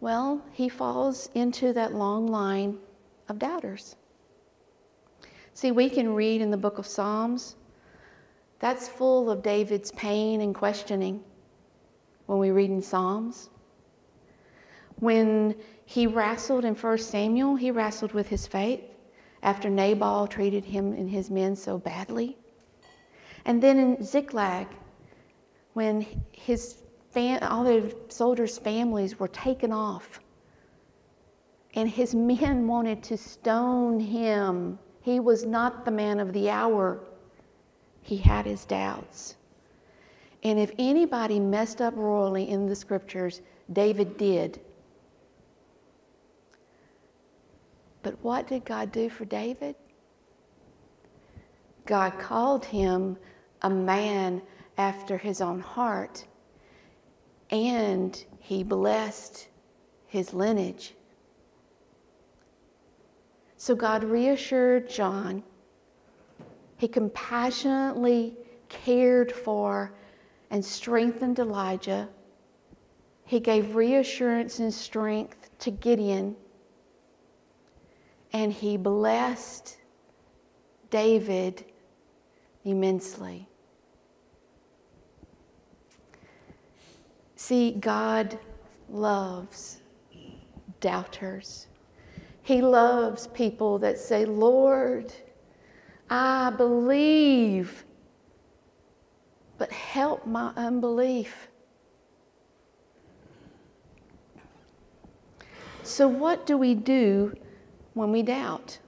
Well, 0.00 0.42
he 0.53 0.68
falls 0.68 1.29
into 1.35 1.72
that 1.72 1.94
long 1.94 2.29
line 2.29 2.79
of 3.29 3.38
doubters. 3.38 3.96
See, 5.53 5.72
we 5.72 5.90
can 5.90 6.14
read 6.14 6.40
in 6.40 6.50
the 6.50 6.57
book 6.57 6.79
of 6.79 6.87
Psalms, 6.87 7.57
that's 8.61 8.88
full 8.88 9.31
of 9.31 9.42
David's 9.42 9.90
pain 9.92 10.42
and 10.42 10.55
questioning 10.55 11.22
when 12.26 12.38
we 12.38 12.50
read 12.50 12.70
in 12.70 12.81
Psalms. 12.81 13.50
When 15.00 15.57
he 15.87 16.07
wrestled 16.07 16.64
in 16.64 16.74
1 16.74 16.98
Samuel, 16.98 17.57
he 17.57 17.70
wrestled 17.70 18.12
with 18.12 18.29
his 18.29 18.46
faith 18.46 18.83
after 19.42 19.68
Nabal 19.68 20.29
treated 20.29 20.64
him 20.64 20.92
and 20.92 21.11
his 21.11 21.31
men 21.31 21.57
so 21.57 21.79
badly. 21.79 22.37
And 23.44 23.62
then 23.62 23.79
in 23.79 24.05
Ziklag, 24.05 24.68
when 25.74 26.06
his 26.33 26.83
fam- 27.11 27.42
all 27.42 27.64
the 27.64 27.94
soldiers' 28.09 28.59
families 28.59 29.18
were 29.18 29.28
taken 29.28 29.72
off, 29.72 30.20
and 31.74 31.88
his 31.88 32.14
men 32.14 32.66
wanted 32.66 33.02
to 33.04 33.16
stone 33.16 34.00
him. 34.00 34.78
He 35.02 35.20
was 35.20 35.46
not 35.46 35.85
the 35.85 35.90
man 35.90 36.20
of 36.20 36.33
the 36.33 36.50
hour. 36.50 37.00
He 38.02 38.16
had 38.16 38.46
his 38.46 38.64
doubts. 38.64 39.37
And 40.42 40.59
if 40.59 40.72
anybody 40.78 41.38
messed 41.38 41.80
up 41.80 41.94
royally 41.96 42.48
in 42.48 42.66
the 42.66 42.74
scriptures, 42.74 43.42
David 43.72 44.16
did. 44.16 44.61
But 48.02 48.16
what 48.22 48.48
did 48.48 48.64
God 48.64 48.90
do 48.90 49.11
for 49.11 49.26
David? 49.26 49.74
God 51.87 52.18
called 52.18 52.64
him 52.64 53.16
a 53.62 53.70
man 53.70 54.40
after 54.78 55.18
his 55.18 55.40
own 55.40 55.61
heart, 55.61 56.26
and 57.50 58.24
he 58.38 58.62
blessed 58.62 59.48
his 60.06 60.33
lineage. 60.33 60.94
So 63.56 63.74
God 63.74 64.04
reassured 64.04 64.88
John. 64.88 65.42
He 66.78 66.88
compassionately 66.88 68.37
cared 68.70 69.30
for 69.30 69.92
and 70.50 70.64
strengthened 70.64 71.38
Elijah. 71.38 72.09
He 73.26 73.38
gave 73.38 73.76
reassurance 73.76 74.61
and 74.61 74.72
strength 74.72 75.50
to 75.59 75.70
Gideon. 75.70 76.37
And 78.33 78.50
he 78.50 78.78
blessed 78.78 79.76
David 80.88 81.66
immensely. 82.64 83.49
See, 87.42 87.72
God 87.72 88.38
loves 88.90 89.81
doubters. 90.81 91.68
He 92.42 92.61
loves 92.61 93.29
people 93.29 93.79
that 93.79 93.96
say, 93.96 94.26
Lord, 94.26 95.11
I 96.11 96.50
believe, 96.50 97.87
but 99.57 99.72
help 99.72 100.26
my 100.26 100.53
unbelief. 100.55 101.48
So, 105.83 106.07
what 106.07 106.44
do 106.44 106.59
we 106.59 106.74
do 106.74 107.35
when 107.94 108.12
we 108.12 108.22
doubt? 108.22 108.79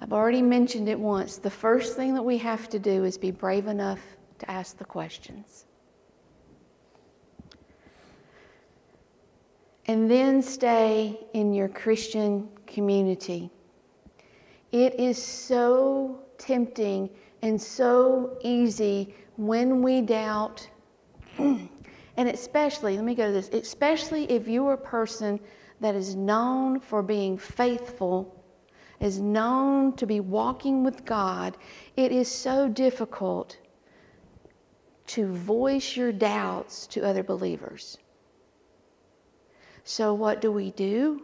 I've 0.00 0.12
already 0.12 0.42
mentioned 0.42 0.88
it 0.88 0.98
once. 1.00 1.38
The 1.38 1.50
first 1.50 1.96
thing 1.96 2.14
that 2.14 2.22
we 2.22 2.38
have 2.38 2.68
to 2.68 2.78
do 2.78 3.02
is 3.02 3.18
be 3.18 3.32
brave 3.32 3.66
enough 3.66 4.00
to 4.38 4.48
ask 4.48 4.78
the 4.78 4.84
questions. 4.84 5.64
And 9.88 10.10
then 10.10 10.42
stay 10.42 11.18
in 11.32 11.52
your 11.52 11.68
Christian 11.68 12.48
community. 12.66 13.50
It 14.70 15.00
is 15.00 15.20
so 15.20 16.20
tempting 16.36 17.10
and 17.42 17.60
so 17.60 18.38
easy 18.42 19.14
when 19.36 19.82
we 19.82 20.02
doubt, 20.02 20.68
and 21.38 21.68
especially, 22.16 22.96
let 22.96 23.04
me 23.04 23.14
go 23.14 23.26
to 23.26 23.32
this, 23.32 23.48
especially 23.48 24.30
if 24.30 24.46
you're 24.46 24.74
a 24.74 24.78
person 24.78 25.40
that 25.80 25.94
is 25.94 26.14
known 26.14 26.80
for 26.80 27.02
being 27.02 27.38
faithful 27.38 28.38
is 29.00 29.20
known 29.20 29.94
to 29.96 30.06
be 30.06 30.20
walking 30.20 30.82
with 30.82 31.04
God, 31.04 31.56
it 31.96 32.12
is 32.12 32.28
so 32.28 32.68
difficult 32.68 33.56
to 35.06 35.32
voice 35.32 35.96
your 35.96 36.12
doubts 36.12 36.86
to 36.88 37.02
other 37.02 37.22
believers. 37.22 37.98
So, 39.88 40.12
what 40.12 40.42
do 40.42 40.52
we 40.52 40.72
do? 40.72 41.22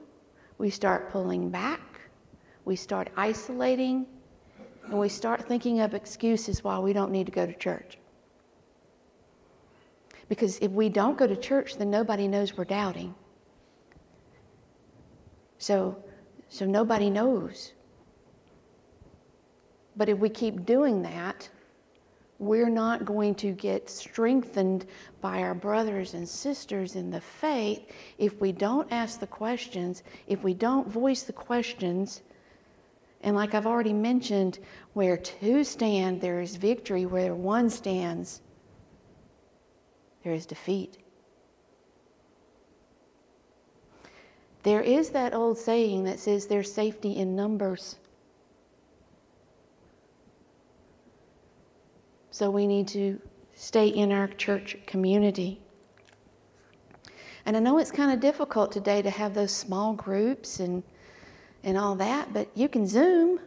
We 0.56 0.70
start 0.70 1.10
pulling 1.10 1.50
back, 1.50 2.00
we 2.64 2.76
start 2.76 3.10
isolating, 3.14 4.06
and 4.86 4.98
we 4.98 5.10
start 5.10 5.46
thinking 5.46 5.80
of 5.80 5.92
excuses 5.92 6.64
why 6.64 6.78
we 6.78 6.94
don't 6.94 7.12
need 7.12 7.26
to 7.26 7.30
go 7.30 7.44
to 7.44 7.52
church. 7.52 7.98
Because 10.30 10.58
if 10.60 10.70
we 10.70 10.88
don't 10.88 11.18
go 11.18 11.26
to 11.26 11.36
church, 11.36 11.76
then 11.76 11.90
nobody 11.90 12.26
knows 12.26 12.56
we're 12.56 12.64
doubting. 12.64 13.14
So, 15.58 16.02
so 16.48 16.64
nobody 16.64 17.10
knows. 17.10 17.74
But 19.94 20.08
if 20.08 20.16
we 20.16 20.30
keep 20.30 20.64
doing 20.64 21.02
that, 21.02 21.50
we're 22.38 22.70
not 22.70 23.04
going 23.04 23.34
to 23.36 23.52
get 23.52 23.88
strengthened 23.88 24.86
by 25.20 25.40
our 25.40 25.54
brothers 25.54 26.14
and 26.14 26.28
sisters 26.28 26.96
in 26.96 27.10
the 27.10 27.20
faith 27.20 27.90
if 28.18 28.40
we 28.40 28.52
don't 28.52 28.90
ask 28.92 29.20
the 29.20 29.26
questions, 29.26 30.02
if 30.26 30.42
we 30.42 30.52
don't 30.54 30.88
voice 30.88 31.22
the 31.22 31.32
questions. 31.32 32.22
And 33.22 33.36
like 33.36 33.54
I've 33.54 33.66
already 33.66 33.92
mentioned, 33.92 34.58
where 34.92 35.16
two 35.16 35.64
stand, 35.64 36.20
there 36.20 36.40
is 36.40 36.56
victory. 36.56 37.06
Where 37.06 37.34
one 37.34 37.70
stands, 37.70 38.42
there 40.22 40.34
is 40.34 40.44
defeat. 40.44 40.98
There 44.64 44.80
is 44.80 45.10
that 45.10 45.34
old 45.34 45.58
saying 45.58 46.04
that 46.04 46.18
says 46.18 46.46
there's 46.46 46.72
safety 46.72 47.16
in 47.16 47.36
numbers. 47.36 47.96
So 52.34 52.50
we 52.50 52.66
need 52.66 52.88
to 52.88 53.20
stay 53.54 53.86
in 53.86 54.10
our 54.10 54.26
church 54.26 54.76
community. 54.88 55.60
And 57.46 57.56
I 57.56 57.60
know 57.60 57.78
it's 57.78 57.92
kind 57.92 58.10
of 58.10 58.18
difficult 58.18 58.72
today 58.72 59.02
to 59.02 59.08
have 59.10 59.34
those 59.34 59.52
small 59.52 59.92
groups 59.92 60.58
and, 60.58 60.82
and 61.62 61.78
all 61.78 61.94
that, 61.94 62.32
but 62.32 62.48
you 62.56 62.68
can 62.68 62.88
Zoom. 62.88 63.38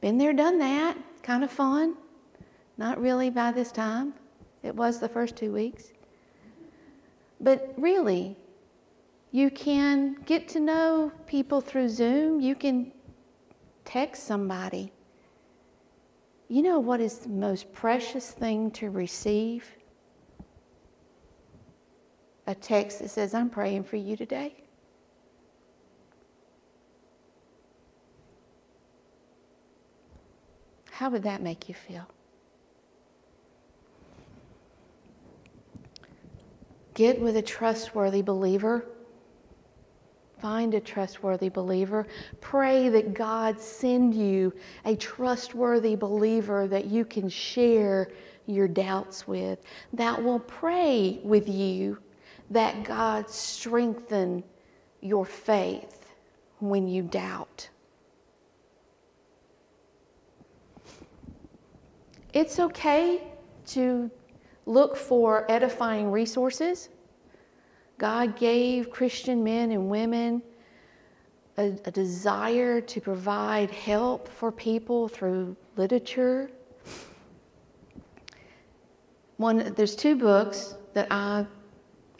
Been 0.00 0.16
there, 0.16 0.32
done 0.32 0.60
that. 0.60 0.96
Kind 1.24 1.42
of 1.42 1.50
fun. 1.50 1.96
Not 2.78 3.00
really 3.00 3.30
by 3.30 3.50
this 3.50 3.72
time. 3.72 4.14
It 4.62 4.76
was 4.76 5.00
the 5.00 5.08
first 5.08 5.34
two 5.34 5.52
weeks. 5.52 5.90
But 7.40 7.74
really, 7.76 8.36
you 9.32 9.50
can 9.50 10.18
get 10.24 10.46
to 10.50 10.60
know 10.60 11.10
people 11.26 11.60
through 11.60 11.88
Zoom. 11.88 12.40
You 12.40 12.54
can 12.54 12.92
text 13.84 14.22
somebody. 14.22 14.92
You 16.52 16.60
know 16.60 16.78
what 16.80 17.00
is 17.00 17.16
the 17.16 17.30
most 17.30 17.72
precious 17.72 18.30
thing 18.30 18.72
to 18.72 18.90
receive? 18.90 19.64
A 22.46 22.54
text 22.54 22.98
that 22.98 23.08
says, 23.08 23.32
I'm 23.32 23.48
praying 23.48 23.84
for 23.84 23.96
you 23.96 24.18
today. 24.18 24.62
How 30.90 31.08
would 31.08 31.22
that 31.22 31.40
make 31.40 31.70
you 31.70 31.74
feel? 31.74 32.06
Get 36.92 37.18
with 37.18 37.38
a 37.38 37.42
trustworthy 37.42 38.20
believer. 38.20 38.84
Find 40.42 40.74
a 40.74 40.80
trustworthy 40.80 41.48
believer. 41.48 42.04
Pray 42.40 42.88
that 42.88 43.14
God 43.14 43.60
send 43.60 44.12
you 44.12 44.52
a 44.84 44.96
trustworthy 44.96 45.94
believer 45.94 46.66
that 46.66 46.86
you 46.86 47.04
can 47.04 47.28
share 47.28 48.10
your 48.46 48.66
doubts 48.66 49.28
with, 49.28 49.60
that 49.92 50.20
will 50.20 50.40
pray 50.40 51.20
with 51.22 51.48
you 51.48 51.96
that 52.50 52.82
God 52.82 53.30
strengthen 53.30 54.42
your 55.00 55.24
faith 55.24 56.12
when 56.58 56.88
you 56.88 57.02
doubt. 57.02 57.68
It's 62.32 62.58
okay 62.58 63.22
to 63.66 64.10
look 64.66 64.96
for 64.96 65.48
edifying 65.48 66.10
resources. 66.10 66.88
God 68.02 68.36
gave 68.36 68.90
Christian 68.90 69.44
men 69.44 69.70
and 69.70 69.88
women 69.88 70.42
a, 71.56 71.66
a, 71.84 71.90
desire 71.92 72.80
to 72.80 73.00
provide 73.00 73.70
help 73.70 74.26
for 74.26 74.50
people 74.50 75.06
through 75.06 75.54
literature. 75.76 76.50
One, 79.36 79.72
there's 79.76 79.94
two 79.94 80.16
books 80.16 80.74
that 80.94 81.06
I 81.12 81.46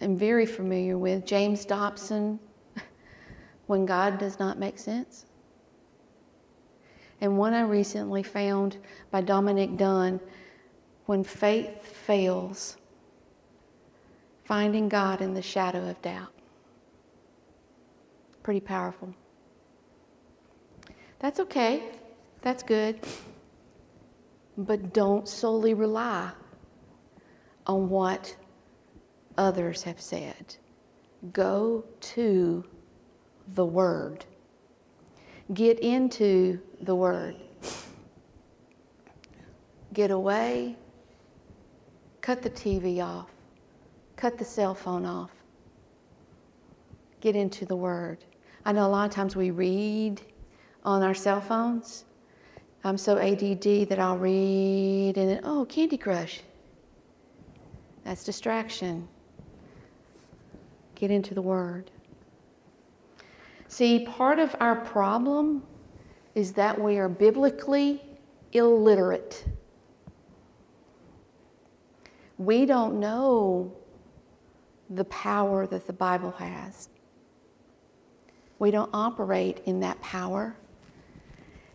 am 0.01 0.17
very 0.17 0.47
familiar 0.47 0.99
with 0.99 1.27
James 1.27 1.65
Dobson, 1.65 2.39
When 3.67 3.85
God 3.85 4.19
Does 4.19 4.39
Not 4.39 4.61
Make 4.61 4.79
Sense. 4.79 5.27
And 7.21 7.37
one 7.37 7.55
I 7.55 7.63
recently 7.63 8.23
found 8.23 8.77
by 9.11 9.21
Dominic 9.21 9.77
Done, 9.77 10.21
When 11.07 11.25
Faith 11.25 11.85
Fails 11.85 12.77
Finding 14.53 14.87
God 14.87 15.23
in 15.23 15.33
the 15.33 15.41
Shadow 15.41 15.89
of 15.89 16.03
Doubt. 16.03 16.31
Pretty 18.43 18.61
powerful. 18.61 19.15
That's 21.21 21.41
okay, 21.41 21.85
that's 22.43 22.63
good. 22.63 23.01
But 24.59 24.93
don't 24.93 25.27
solely 25.27 25.73
rely 25.73 26.33
on 27.67 27.89
what 27.89 28.37
others 29.39 29.83
have 29.85 29.99
said. 29.99 30.57
Go 31.33 31.87
to 32.13 32.63
the 33.55 33.65
Word. 33.65 34.27
Get 35.55 35.81
into 35.81 36.61
the 36.83 36.95
Word. 36.95 37.37
Get 39.95 40.11
away, 40.11 40.77
cut 42.21 42.43
the 42.43 42.51
TV 42.51 43.03
off, 43.03 43.32
cut 44.23 44.39
the 44.39 44.45
cell 44.45 44.73
phone 44.73 45.05
off, 45.05 45.33
get 47.21 47.35
into 47.35 47.67
the 47.67 47.75
Word. 47.75 48.25
I 48.65 48.71
know 48.71 48.87
a 48.87 48.89
lot 48.89 49.09
of 49.09 49.13
times 49.13 49.35
we 49.35 49.51
read 49.51 50.23
on 50.85 51.03
our 51.03 51.13
cell 51.13 51.41
phones. 51.41 52.05
I'm 52.85 52.97
so 52.97 53.19
ADD 53.19 53.89
that 53.89 53.99
I'll 53.99 54.17
read 54.17 55.19
and 55.19 55.29
then, 55.29 55.41
oh, 55.43 55.65
Candy 55.65 55.97
Crush. 55.97 56.41
That's 58.05 58.23
distraction. 58.23 59.09
Get 60.95 61.11
into 61.11 61.35
the 61.35 61.43
Word. 61.43 61.91
See, 63.67 64.07
part 64.07 64.39
of 64.39 64.55
our 64.61 64.77
problem 64.77 65.65
is 66.37 66.53
that 66.53 66.81
we 66.81 66.97
are 66.99 67.09
biblically 67.09 68.01
illiterate. 68.53 69.45
We 72.39 72.67
don't 72.67 73.01
know 73.01 73.77
the 74.95 75.05
power 75.05 75.67
that 75.67 75.87
the 75.87 75.93
Bible 75.93 76.31
has. 76.33 76.89
We 78.59 78.71
don't 78.71 78.91
operate 78.93 79.63
in 79.67 79.81
that 79.81 80.01
power. 80.01 80.57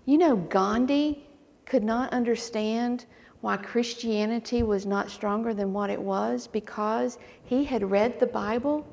You 0.06 0.18
know, 0.18 0.36
Gandhi 0.36 1.28
could 1.66 1.84
not 1.84 2.14
understand 2.14 3.06
why 3.42 3.58
Christianity 3.58 4.64
was 4.64 4.86
not 4.86 5.10
stronger 5.10 5.54
than 5.54 5.74
what 5.74 5.90
it 5.90 6.02
was 6.02 6.48
because 6.48 7.18
he 7.44 7.64
had 7.64 7.90
read 7.90 8.20
the 8.20 8.28
Bible 8.28 8.86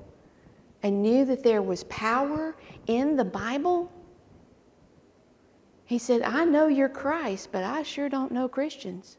and 0.82 1.02
knew 1.02 1.24
that 1.24 1.42
there 1.42 1.62
was 1.62 1.84
power 1.84 2.54
in 2.86 3.16
the 3.16 3.24
Bible, 3.24 3.90
he 5.86 5.98
said, 5.98 6.22
I 6.22 6.44
know 6.44 6.66
you're 6.66 6.88
Christ, 6.88 7.50
but 7.52 7.64
I 7.64 7.82
sure 7.82 8.08
don't 8.08 8.32
know 8.32 8.48
Christians. 8.48 9.16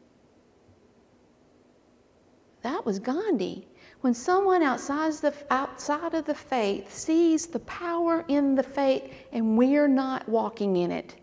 That 2.62 2.84
was 2.84 2.98
Gandhi. 2.98 3.66
When 4.06 4.14
someone 4.14 4.62
outside, 4.62 5.08
of, 5.08 5.20
the, 5.20 5.34
outside 5.50 6.14
of 6.14 6.26
the 6.26 6.34
faith 6.36 6.94
sees 6.94 7.48
the 7.48 7.58
power 7.58 8.24
in 8.28 8.54
the 8.54 8.62
faith 8.62 9.12
and 9.32 9.58
we're 9.58 9.88
not 9.88 10.28
walking 10.28 10.76
in 10.76 10.92
it, 10.92 11.16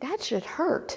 that 0.00 0.22
should 0.22 0.42
hurt. 0.42 0.96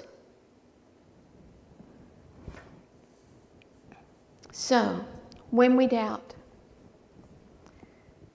So, 4.52 5.04
when 5.50 5.76
we 5.76 5.86
doubt, 5.86 6.32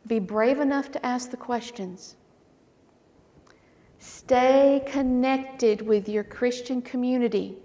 be 0.06 0.20
brave 0.20 0.60
enough 0.60 0.92
to 0.92 1.04
ask 1.04 1.32
the 1.32 1.38
questions. 1.38 2.16
Stay 3.98 4.84
connected 4.86 5.82
with 5.82 6.08
your 6.08 6.24
Christian 6.24 6.80
community. 6.80 7.58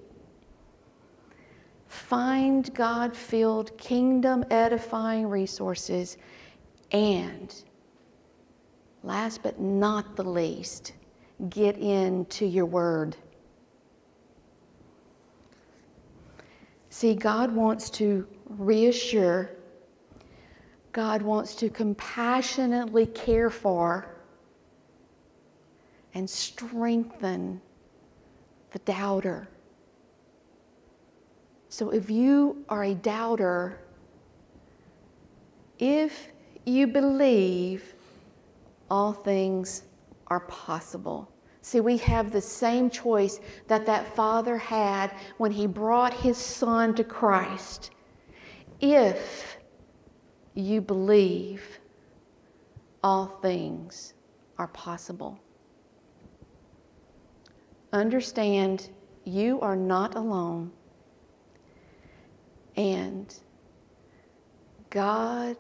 Find 1.89 2.73
God 2.75 3.17
filled, 3.17 3.77
kingdom 3.79 4.45
edifying 4.51 5.27
resources. 5.27 6.17
And 6.93 7.55
last 9.03 9.43
but 9.43 9.61
not 9.61 10.17
the 10.17 10.25
least, 10.25 10.93
get 11.51 11.77
into 11.79 12.47
your 12.47 12.67
word. 12.67 13.17
See, 16.91 17.15
God 17.15 17.53
wants 17.53 17.91
to 17.91 18.27
reassure 18.47 19.51
God 20.99 21.23
wants 21.23 21.55
to 21.55 21.69
compassionately 21.69 23.07
care 23.07 23.51
for 23.51 24.17
and 26.15 26.29
strengthen 26.29 27.61
the 28.73 28.79
doubter. 28.81 29.49
So 31.69 31.91
if 31.91 32.11
you 32.11 32.65
are 32.69 32.85
a 32.85 32.95
doubter, 32.95 33.81
if 35.79 36.29
you 36.65 36.87
believe, 36.87 37.95
all 38.91 39.13
things 39.13 39.83
are 40.29 40.41
possible. 40.41 41.31
See, 41.61 41.81
we 41.81 41.99
have 41.99 42.31
the 42.33 42.41
same 42.41 42.89
choice 42.89 43.41
that 43.67 43.85
that 43.87 44.15
father 44.15 44.57
had 44.57 45.13
when 45.37 45.53
he 45.53 45.67
brought 45.67 46.15
his 46.15 46.39
son 46.39 46.95
to 46.95 47.05
Christ. 47.05 47.91
If 48.81 49.59
you 50.55 50.81
believe, 50.81 51.79
all 53.03 53.27
things 53.43 54.15
are 54.57 54.69
possible. 54.69 55.39
Understand 57.93 58.91
you 59.25 59.61
are 59.61 59.77
not 59.77 60.15
alone, 60.15 60.73
and 62.79 63.35
God 64.89 65.57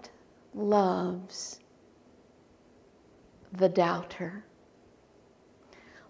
loves 0.54 1.58
the 3.52 3.68
doubter. 3.68 4.44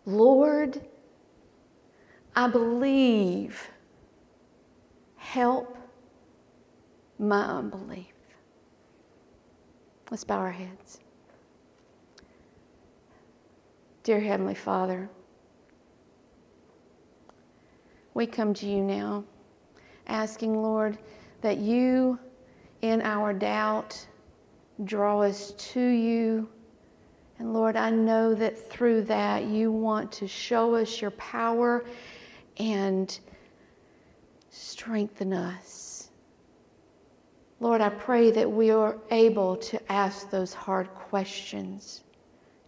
Lord, 0.05 0.87
I 2.37 2.49
believe 2.49 3.71
help 5.17 5.79
my 7.19 7.41
unbelief. 7.43 8.13
Let's 10.11 10.25
bow 10.25 10.37
our 10.37 10.53
heads. 10.53 11.01
Dear 14.03 14.21
Heavenly 14.21 14.55
Father, 14.55 15.09
we 18.13 18.27
come 18.27 18.53
to 18.55 18.67
you 18.67 18.83
now 18.83 19.25
asking, 20.09 20.61
Lord, 20.63 20.99
that 21.41 21.59
you, 21.59 22.19
in 22.83 23.03
our 23.03 23.33
doubt, 23.33 24.07
draw 24.85 25.23
us 25.23 25.53
to 25.73 25.81
you. 25.81 26.49
And 27.39 27.53
Lord, 27.53 27.77
I 27.77 27.91
know 27.91 28.35
that 28.35 28.59
through 28.71 29.03
that 29.03 29.45
you 29.45 29.71
want 29.71 30.11
to 30.13 30.27
show 30.27 30.75
us 30.75 31.01
your 31.01 31.13
power 31.13 31.85
and 32.57 33.17
strengthen 34.51 35.33
us. 35.33 36.11
Lord, 37.61 37.81
I 37.81 37.89
pray 37.89 38.31
that 38.31 38.51
we 38.51 38.71
are 38.71 38.97
able 39.11 39.57
to 39.57 39.93
ask 39.93 40.31
those 40.31 40.55
hard 40.55 40.89
questions, 40.95 42.05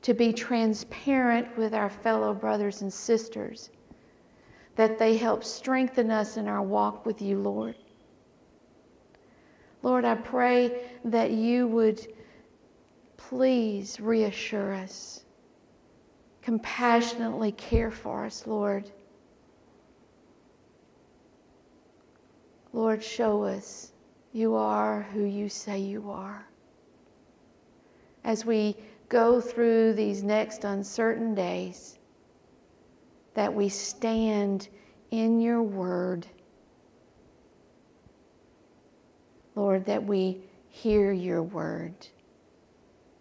to 0.02 0.14
be 0.14 0.32
transparent 0.32 1.56
with 1.56 1.74
our 1.74 1.90
fellow 1.90 2.34
brothers 2.34 2.82
and 2.82 2.92
sisters, 2.92 3.70
that 4.80 4.98
they 4.98 5.14
help 5.14 5.44
strengthen 5.44 6.10
us 6.10 6.38
in 6.38 6.48
our 6.48 6.62
walk 6.62 7.04
with 7.04 7.20
you, 7.20 7.38
Lord. 7.38 7.74
Lord, 9.82 10.06
I 10.06 10.14
pray 10.14 10.86
that 11.04 11.32
you 11.32 11.66
would 11.66 12.00
please 13.18 14.00
reassure 14.00 14.72
us, 14.72 15.26
compassionately 16.40 17.52
care 17.52 17.90
for 17.90 18.24
us, 18.24 18.46
Lord. 18.46 18.90
Lord, 22.72 23.04
show 23.04 23.44
us 23.44 23.92
you 24.32 24.54
are 24.54 25.02
who 25.12 25.24
you 25.24 25.50
say 25.50 25.78
you 25.78 26.10
are. 26.10 26.48
As 28.24 28.46
we 28.46 28.78
go 29.10 29.42
through 29.42 29.92
these 29.92 30.22
next 30.22 30.64
uncertain 30.64 31.34
days, 31.34 31.98
that 33.34 33.52
we 33.52 33.68
stand 33.68 34.68
in 35.10 35.40
your 35.40 35.62
word. 35.62 36.26
Lord, 39.54 39.84
that 39.86 40.02
we 40.02 40.40
hear 40.68 41.12
your 41.12 41.42
word. 41.42 41.94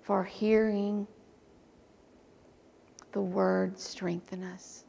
For 0.02 0.24
hearing 0.24 1.08
the 3.12 3.22
word 3.22 3.78
strengthen 3.78 4.44
us. 4.44 4.84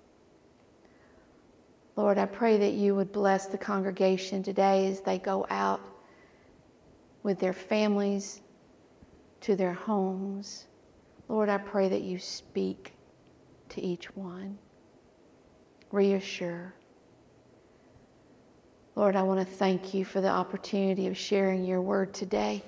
Lord, 1.96 2.18
I 2.18 2.26
pray 2.26 2.56
that 2.56 2.72
you 2.72 2.94
would 2.94 3.12
bless 3.12 3.46
the 3.46 3.58
congregation 3.58 4.42
today 4.42 4.86
as 4.86 5.00
they 5.00 5.18
go 5.18 5.46
out 5.50 5.80
with 7.22 7.38
their 7.38 7.52
families 7.52 8.40
to 9.42 9.56
their 9.56 9.72
homes. 9.72 10.66
Lord, 11.28 11.48
I 11.48 11.58
pray 11.58 11.88
that 11.88 12.02
you 12.02 12.18
speak 12.18 12.94
to 13.70 13.82
each 13.82 14.14
one. 14.16 14.58
Reassure. 15.92 16.74
Lord, 18.96 19.16
I 19.16 19.22
want 19.22 19.40
to 19.40 19.46
thank 19.46 19.94
you 19.94 20.04
for 20.04 20.20
the 20.20 20.28
opportunity 20.28 21.06
of 21.06 21.16
sharing 21.16 21.64
your 21.64 21.80
word 21.80 22.12
today. 22.12 22.62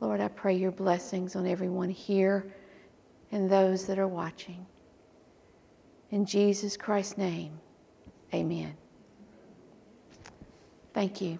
Lord, 0.00 0.20
I 0.20 0.28
pray 0.28 0.54
your 0.54 0.70
blessings 0.70 1.36
on 1.36 1.46
everyone 1.46 1.90
here 1.90 2.54
and 3.32 3.50
those 3.50 3.86
that 3.86 3.98
are 3.98 4.08
watching. 4.08 4.64
In 6.10 6.24
Jesus 6.24 6.76
Christ's 6.76 7.18
name, 7.18 7.60
amen. 8.32 8.74
Thank 10.94 11.20
you. 11.20 11.38